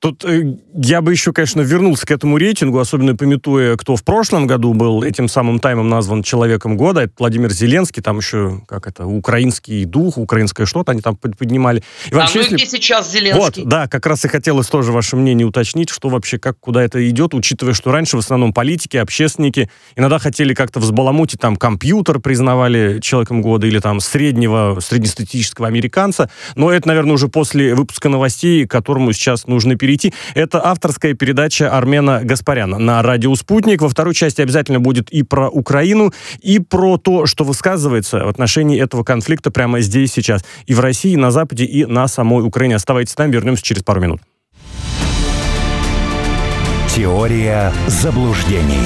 Тут 0.00 0.24
э, 0.24 0.56
я 0.74 1.00
бы 1.00 1.12
еще, 1.12 1.32
конечно, 1.32 1.60
вернулся 1.60 2.06
к 2.06 2.10
этому 2.10 2.36
рейтингу, 2.36 2.78
особенно 2.78 3.16
пометуя, 3.16 3.76
кто 3.76 3.96
в 3.96 4.04
прошлом 4.04 4.46
году 4.46 4.74
был 4.74 5.02
этим 5.02 5.28
самым 5.28 5.58
таймом 5.58 5.88
назван 5.88 6.22
Человеком 6.22 6.76
года. 6.76 7.02
Это 7.02 7.12
Владимир 7.18 7.50
Зеленский, 7.50 8.02
там 8.02 8.18
еще, 8.18 8.62
как 8.66 8.86
это, 8.86 9.06
украинский 9.06 9.84
дух, 9.84 10.18
украинское 10.18 10.66
что-то 10.66 10.92
они 10.92 11.00
там 11.00 11.16
поднимали. 11.16 11.82
И 12.10 12.14
вообще, 12.14 12.40
а 12.40 12.42
ну 12.50 12.56
если... 12.56 12.66
сейчас 12.66 13.10
Зеленский? 13.10 13.62
Вот, 13.62 13.68
да, 13.68 13.88
как 13.88 14.06
раз 14.06 14.24
и 14.24 14.28
хотелось 14.28 14.66
тоже 14.66 14.92
ваше 14.92 15.16
мнение 15.16 15.46
уточнить, 15.46 15.90
что 15.90 16.08
вообще, 16.08 16.38
как, 16.38 16.58
куда 16.60 16.82
это 16.82 17.08
идет, 17.08 17.34
учитывая, 17.34 17.74
что 17.74 17.90
раньше 17.92 18.16
в 18.16 18.20
основном 18.20 18.52
политики, 18.52 18.96
общественники 18.96 19.70
иногда 19.96 20.18
хотели 20.18 20.54
как-то 20.54 20.80
взбаламутить, 20.80 21.40
там, 21.40 21.56
компьютер 21.56 22.20
признавали 22.20 23.00
Человеком 23.00 23.42
года 23.42 23.66
или 23.66 23.78
там 23.78 24.00
среднего, 24.00 24.78
среднестатистического 24.80 25.66
американца. 25.66 26.30
Но 26.54 26.70
это, 26.70 26.88
наверное, 26.88 27.14
уже 27.14 27.28
после 27.28 27.74
выпуска 27.74 28.08
новостей, 28.08 28.66
которому 28.66 29.12
сейчас 29.12 29.46
нужно 29.46 29.76
перейти. 29.78 30.12
Это 30.34 30.64
авторская 30.64 31.14
передача 31.14 31.70
Армена 31.70 32.20
Гаспаряна 32.22 32.78
на 32.78 33.02
радио 33.02 33.34
«Спутник». 33.34 33.80
Во 33.80 33.88
второй 33.88 34.14
части 34.14 34.42
обязательно 34.42 34.80
будет 34.80 35.08
и 35.10 35.22
про 35.22 35.48
Украину, 35.48 36.12
и 36.40 36.58
про 36.58 36.98
то, 36.98 37.24
что 37.26 37.44
высказывается 37.44 38.24
в 38.24 38.28
отношении 38.28 38.78
этого 38.80 39.04
конфликта 39.04 39.50
прямо 39.50 39.80
здесь 39.80 40.12
сейчас. 40.12 40.44
И 40.66 40.74
в 40.74 40.80
России, 40.80 41.12
и 41.12 41.16
на 41.16 41.30
Западе, 41.30 41.64
и 41.64 41.86
на 41.86 42.08
самой 42.08 42.44
Украине. 42.44 42.76
Оставайтесь 42.76 43.14
там, 43.14 43.30
вернемся 43.30 43.62
через 43.62 43.82
пару 43.82 44.00
минут. 44.00 44.20
Теория 46.94 47.72
заблуждений. 47.86 48.82